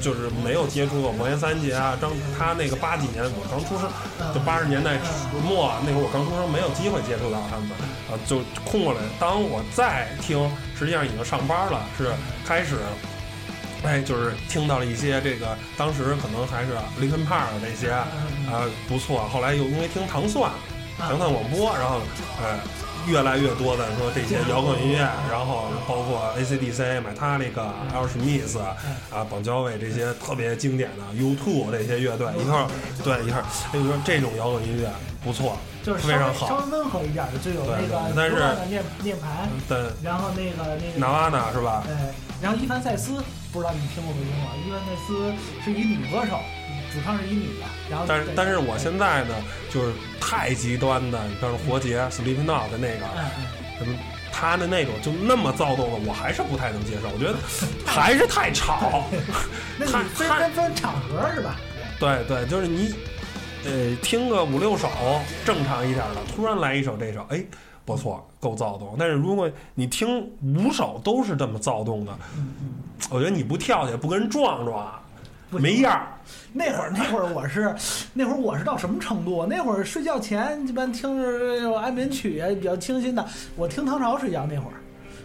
[0.01, 3.88] 就是没有接触过魔岩三杰啊，张他那个八几年我刚出生，
[4.34, 4.97] 就八十年代
[5.43, 7.70] 末那会儿我刚出生，没有机会接触到他们，
[8.10, 8.99] 啊，就空过来。
[9.20, 12.12] 当我再听，实际上已经上班了，是
[12.45, 12.78] 开始。
[13.82, 19.26] 哎，就是听到了一些这个，当时可能还是 Linkin Park 这些啊、不错。
[19.30, 20.51] 后来又因为听糖蒜、
[20.97, 22.01] 糖蒜广播，然后
[22.43, 22.60] 呃
[23.07, 24.97] 越来越多的说这些摇滚音乐，
[25.32, 32.68] 然后包括 AC/DC、Metallica、Al Smith 啊、邦交卫这些特别经典的 U2 这些乐队一块儿，
[33.01, 34.91] 对一块儿，哎，就说这种摇滚音乐
[35.24, 35.57] 不错，
[35.89, 36.47] 就是非常好。
[36.47, 41.83] 稍微温和一点的，就有那个但是流浪的涅涅盘，对然后那个那个纳瓦纳是吧？
[41.87, 41.95] 对，
[42.39, 43.13] 然后伊凡塞斯，
[43.51, 44.51] 不知道你听过没听过？
[44.63, 45.33] 伊凡塞斯
[45.63, 46.39] 是一女歌手，
[46.93, 49.33] 主唱是一女的，然后但是但是我现在呢，
[49.73, 53.05] 就是太极端的，你像是活结、Slipknot 的那个，
[53.79, 53.97] 什么
[54.31, 57.09] 他的那种就那么躁动的，我还是不太能接受。
[57.09, 57.35] 我觉得
[57.83, 59.05] 还是太吵。
[59.79, 61.55] 那 你他分他分分场合是吧？
[61.99, 62.95] 对对，就是你，
[63.66, 64.88] 呃，听个五六首
[65.43, 67.43] 正常一点的，突然来一首这首，哎，
[67.84, 68.95] 不错，够躁动。
[68.97, 72.18] 但是如果你听五首都是这么躁动的，
[73.10, 74.89] 我觉得你不跳起来，不跟人撞撞，
[75.49, 76.07] 没样儿。
[76.53, 77.76] 那会儿那会儿我是
[78.14, 79.45] 那会儿我是到什么程度？
[79.45, 84.80] 那会儿睡觉前一般听着那种安眠曲比较清新的，我听唐朝睡觉那会儿，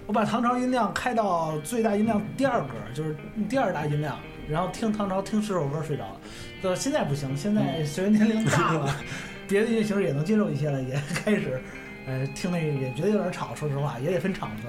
[0.06, 3.16] 我把唐朝音量开到最大音量第二格，就是
[3.48, 4.18] 第二大音量，
[4.48, 6.20] 然后听唐朝听十首歌睡着了。
[6.62, 8.96] 就是现在不行，现在随着年龄大了，
[9.48, 11.60] 别的音乐形式也能接受一些了，也开始。
[12.06, 14.68] 呃，听那个也觉得有点吵，说实话，也得分场合。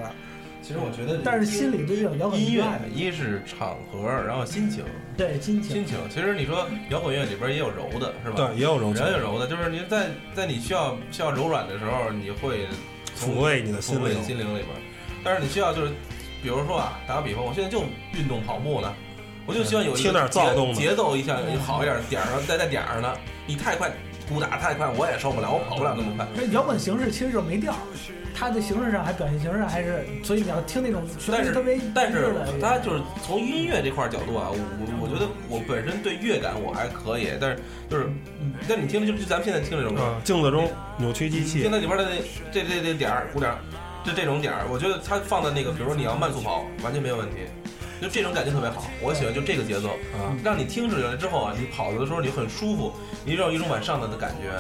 [0.62, 4.84] 其实我觉得，但是心里对这种摇滚音乐一是场合，然后心情，
[5.18, 5.98] 对心情，心情。
[6.10, 8.36] 其实你说摇滚乐里边也有柔的，是吧？
[8.38, 12.66] 对，也有柔的人，有柔的，就是你在在你需要需要柔软的时候，你会
[13.16, 14.24] 抚慰你的心抚慰灵。
[14.24, 14.70] 心灵里边。
[15.24, 15.92] 但是你需要就是，
[16.42, 18.92] 比如说啊，打个比方，我现在就运动跑步呢，
[19.46, 23.14] 我就希望有一个听点躁动的节节奏一下好一点，点儿上在在点儿上呢。
[23.48, 23.92] 你太快，
[24.28, 26.26] 鼓打太快，我也受不了，我跑不了那么快。
[26.36, 27.78] 这摇滚形式其实就是没调儿，
[28.34, 38.10] 它的形式上还表现形式上还是，所以你要听那种旋但是律特别但是它就是从音乐这块角度啊，我我我觉得我本身对乐感我还可以，但是就是，
[38.68, 40.68] 但你听的就就咱们现在听这种歌，嗯，镜子中
[40.98, 42.16] 扭曲机器听，它里边的那
[42.52, 43.60] 这这这点儿鼓点儿，
[44.04, 47.46] 就这种点儿，我觉得它放在那个，比如说你要慢速跑，完全没有问题。
[48.02, 52.94] 就这种感觉特别好，我喜欢就这个节奏，啊，让你听出来之后啊，你跑的时候你很舒服，
[53.24, 54.52] 你有一种往上的的感觉。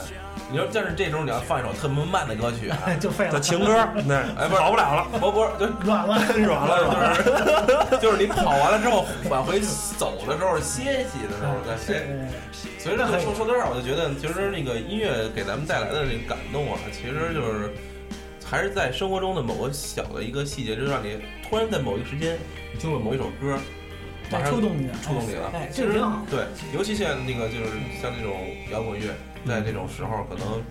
[0.51, 6.21] 你说，但是这时候你要放一首特别慢的歌曲啊， 就废了这，情歌， 那哎不是跑不了了，不不就 软了。
[6.37, 7.97] 软了，软了。
[7.97, 9.59] 就是就是你跑完了之后往回
[9.97, 12.29] 走的时候歇息的时候再哎对
[12.77, 17.73] 所以说说说到这儿，我就觉得其实那个音乐给咱们带来的这个感动啊，其实就是
[18.45, 21.17] 还是在生活中的某个小的一个细节，就让你
[21.49, 22.37] 突然在某一个时间，
[22.73, 23.57] 你听了某一首歌，
[24.31, 25.51] 马上触动你了，触动你了。
[25.53, 26.25] 哎，其实这挺好。
[26.29, 27.71] 对，尤其像那个就是
[28.01, 28.33] 像这种
[28.71, 29.13] 摇滚乐，
[29.47, 30.63] 在这种时候可能。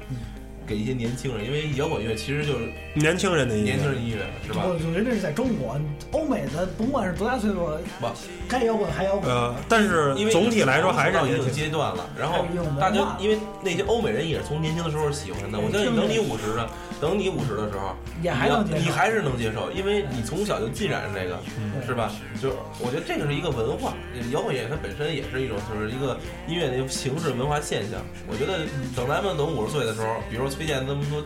[0.66, 4.64] 给一些年轻人，因为摇滚乐其实就是年轻人的音乐年轻人音乐，是吧？
[4.66, 7.66] 我觉得这是在中国，欧美的甭管是多大岁数，
[8.00, 8.06] 不，
[8.48, 9.30] 该摇滚还摇滚。
[9.30, 11.44] 呃，但是因为总体来说还是到一定。
[11.54, 12.44] 阶段了，然后
[12.80, 16.68] 大家因为那些欧美人也是从年轻的时候喜欢的，我相信等你五十的，
[17.00, 21.38] 等你五十的时候，也还能接受你还是能接受，因为你从小就浸染着这个，
[21.86, 22.10] 是吧？
[22.42, 23.94] 就是我觉得这个是一个文化，
[24.32, 28.00] 摇滚乐它本身也是一种就是一个音乐的形式文化现象。
[28.26, 31.22] 我觉得等咱们等五十岁的时候，比如说崔健那么多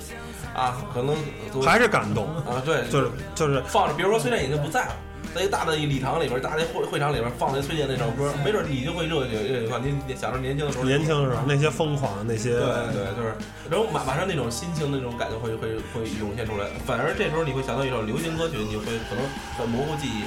[0.58, 1.16] 啊，可能
[1.62, 4.96] 还是感动，啊对，就是就是放着，比如说崔健已经不在了。
[5.34, 9.78] 在一大的一礼堂里边，大的会会场里边放那崔健那首歌，没准你就会热血热血话。
[9.78, 12.64] 您你想着年轻的时候，年轻的时候那些疯狂那些，对
[12.94, 13.34] 对，就是，
[13.70, 16.66] 然后马马上那种心情那种感觉会会会涌现出来。
[16.86, 19.22] 反而这时候你会想到一首流行歌曲，你会可能
[19.58, 20.24] 很模糊记忆。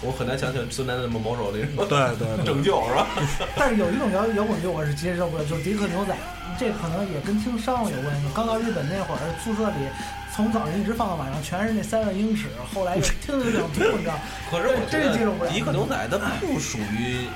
[0.00, 3.08] 我很难想起孙楠的某某首那什么对对， 拯救是吧？
[3.58, 6.14] 但是有一种摇摇滚乐我是接受不了，就是迪克牛仔，
[6.58, 8.26] 这可能也跟听商务有关系。
[8.34, 9.88] 刚到日本那会儿，宿舍里
[10.34, 14.14] 从早上一直放到晚上，全是那三万英尺，后来听着有点吐，你知道？
[14.50, 17.26] 可是我觉这这接受不了得迪克牛仔它不属于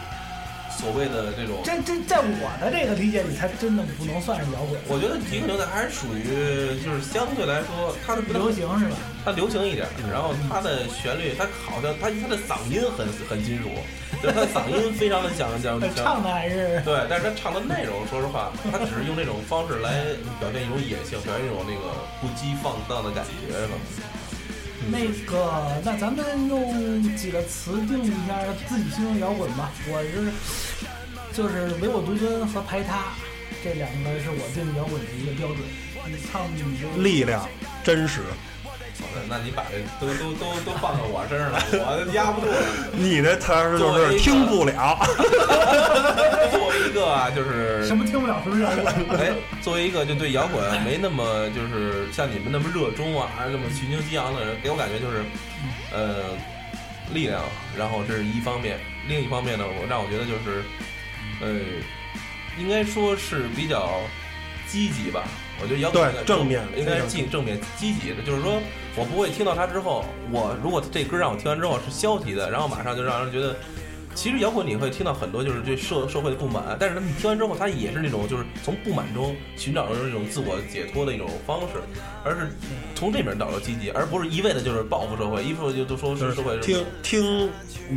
[0.70, 1.62] 所谓的这种。
[1.64, 8.96] 真真在我的这个理解里，它真的不能算是摇滚，我觉得迪克牛仔还是属于，就是相对来说，它的流行是吧？
[9.28, 13.68] 它流行一点，然后它的旋律，它好像它它的嗓音很很金属，
[14.22, 20.00] 就是它嗓音非常的像像像唱的还是对，但是它唱的内容，说实话，它只是用这种方式来
[20.40, 23.76] 表现一种野性，表现一种那个不羁放荡的感觉吧。
[24.90, 29.70] 那个，那咱们用几个词定义一下自己心中的摇滚吧。
[29.88, 30.32] 我是
[31.36, 33.12] 就是唯我独尊和排他，
[33.62, 35.58] 这两个是我定义摇滚的一个标准。
[36.06, 37.46] 你唱你就力量
[37.84, 38.22] 真实。
[39.28, 42.48] 那你把这都都都都放到我身上了，我压不住。
[42.92, 44.98] 你的他是就是听不了，
[46.50, 49.20] 作为一个啊，就是 什么听不了，什么摇滚。
[49.20, 55.22] 哎，作为一个就对摇滚没那么就是像你们那么热衷啊，还是那么群情激昂的人，给我感觉就是，
[55.92, 56.36] 呃，
[57.12, 57.42] 力量。
[57.76, 60.64] 然后这是一方面，另一方面呢，我让我觉得就是，
[61.40, 61.60] 呃，
[62.58, 64.00] 应该说是比较
[64.66, 65.24] 积极吧。
[65.60, 68.62] 我觉得摇滚对正面应该进正面积极的，就是说
[68.96, 73.54] 我不会听到它之后，我如果这歌让我听完之后是消极的，然后马上就让人觉得。
[74.14, 81.80] 其实摇滚你会听到很多就是对社社会的不满，但是你听完之后，它也是那种就是从不满中寻找着这种自我解脱的一种方式，
[82.24, 82.48] 而是
[82.96, 87.48] 从这边找到积极，而不是一味的就是报复社会，一副就都说是社会听听，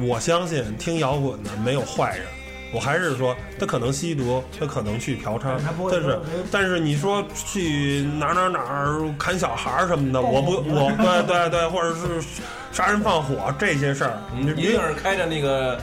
[0.07, 2.27] 我相信听摇滚的没有坏人。
[2.74, 6.19] 我还是说，他可能吸毒，他可能去嫖娼他不，会但是
[6.51, 12.26] 但是你说去哪儿哪儿哪儿砍小孩儿什么的，我不我对对对，或者是
[12.72, 15.80] 杀人放火这些事儿，你一定是开着那个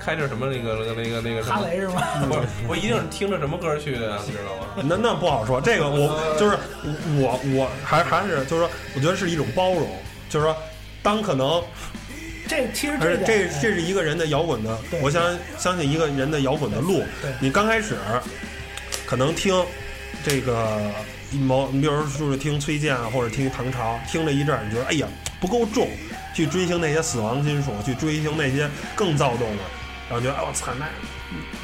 [0.00, 2.02] 开着什么那个那个那个那个什么，哈雷是吗？
[2.28, 4.82] 不是我一定是听着什么歌去的，你知道吗？
[4.84, 6.56] 那那不好说，这个我就是
[7.20, 9.88] 我我还还是就是说，我觉得是一种包容，
[10.28, 10.56] 就是说，
[11.04, 11.62] 当可能
[12.52, 17.02] 这其实而且这这这是一个人的摇滚的，我相相信一个人的摇滚的路。
[17.40, 17.96] 你刚开始
[19.06, 19.54] 可能听
[20.22, 20.90] 这个
[21.30, 25.08] 某，你比如说是听崔健啊，或者听唐朝，听了一阵儿，你觉得哎呀
[25.40, 25.88] 不够重，
[26.34, 29.62] 去追星那些死亡金属，去追星那些更躁动的，
[30.10, 30.86] 然后觉得哎我操那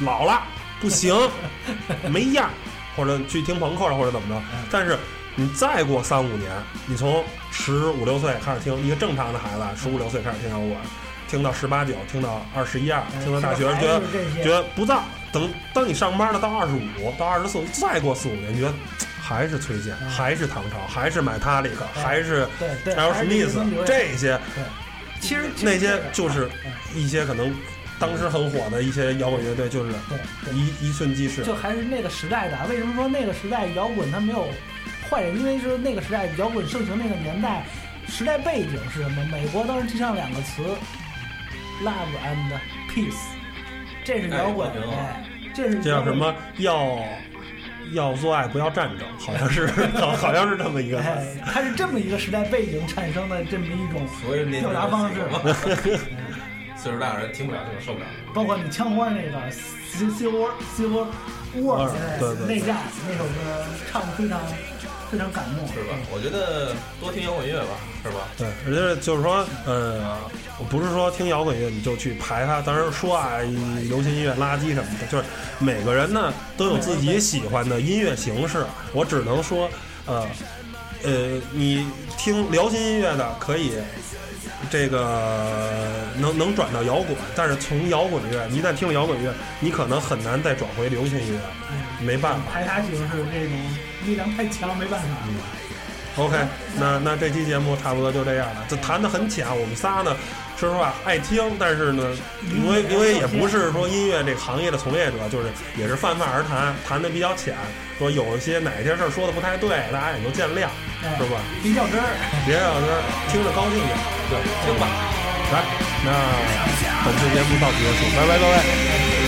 [0.03, 0.41] 老了
[0.81, 1.15] 不行，
[2.09, 2.51] 没样儿，
[2.97, 4.97] 或者去听朋克了或者怎么着，但是。
[5.39, 6.51] 你再过三五年，
[6.85, 10.71] 你从十五六岁开始听，一个正常的孩子，十五六岁开始听摇滚，
[11.29, 14.01] 听到十八九，听到二十一二，听到大学，觉得
[14.43, 14.99] 觉得不燥。
[15.31, 18.73] 等当你上班了，到二十五，到二十四，再过四五年，觉得
[19.21, 22.45] 还是崔健，还是唐朝，还是买他里克，还是
[22.93, 24.37] 还有史密斯还是能留下这些，
[25.21, 27.55] 其实那些就是嗯一些可能
[27.97, 29.93] 当时很火的一些摇滚乐队，就是。
[30.51, 31.43] 一一瞬即逝。
[31.43, 32.57] 就还是那个时代的。
[32.67, 34.49] 为什么说那个时代摇滚它没有
[35.09, 35.37] 坏人？
[35.37, 37.65] 因为是那个时代摇滚盛行那个年代，
[38.07, 39.23] 时代背景是什么？
[39.31, 40.63] 美国当时提倡两个词
[41.83, 42.59] ：love and
[42.93, 43.15] peace，
[44.03, 44.69] 这是摇滚，
[45.53, 46.15] 这是这叫什？
[46.15, 46.33] 么？
[46.57, 46.99] 要
[47.93, 50.99] 要做爱，不要战争，好像是好 好像是这么一个。
[50.99, 55.99] 哎，它是这么一个时代背景产生的这么一种所以那表达方式。
[56.77, 58.05] 岁数大的人听不了这个受不了。
[58.33, 59.51] 包括你枪花那个
[59.91, 61.07] Civil Civil
[61.57, 64.39] War 哎对对对内战那首歌唱的非常
[65.11, 65.95] 非常感动，是吧？
[66.11, 68.27] 我觉得多听摇滚乐吧，是吧？
[68.37, 70.17] 对，而且就是说，呃，
[70.59, 73.39] 我不是说听摇滚乐你就去排它，当然说啊，
[73.87, 75.23] 流行音乐垃圾什么的，就是
[75.57, 78.65] 每个人呢都有自己喜欢的音乐形式。
[78.93, 79.69] 我只能说，
[80.05, 80.27] 呃，
[81.03, 81.87] 呃，你
[82.17, 83.73] 听流行音乐的可以
[84.69, 92.41] 这个能能转到摇滚，但是从摇滚乐一旦听了摇滚乐，你可能很难再转回流行音乐，没办法。
[92.51, 92.99] 排他形式
[93.31, 93.53] 这种
[94.05, 95.07] 力量太强，没办法。
[96.17, 96.35] OK，
[96.77, 98.65] 那那这期节目差不多就这样了。
[98.67, 100.13] 这谈的很浅，我们仨呢，
[100.57, 102.11] 说实话爱听，但是呢，
[102.51, 105.47] 因为因为也不是说音乐这个行业的从业者，就是
[105.77, 107.55] 也是泛泛而谈，谈的比较浅。
[107.97, 110.67] 说有一些哪些事儿说的不太对，大家也就见谅，
[111.03, 111.39] 哎是吧？
[111.63, 112.09] 别较真儿。
[112.45, 112.99] 别较真儿
[113.31, 113.95] 听着高兴点。
[114.27, 114.87] 对，听吧。
[115.53, 115.63] 来，
[116.03, 116.11] 那
[117.05, 119.18] 本次节目到此结束，拜拜各位。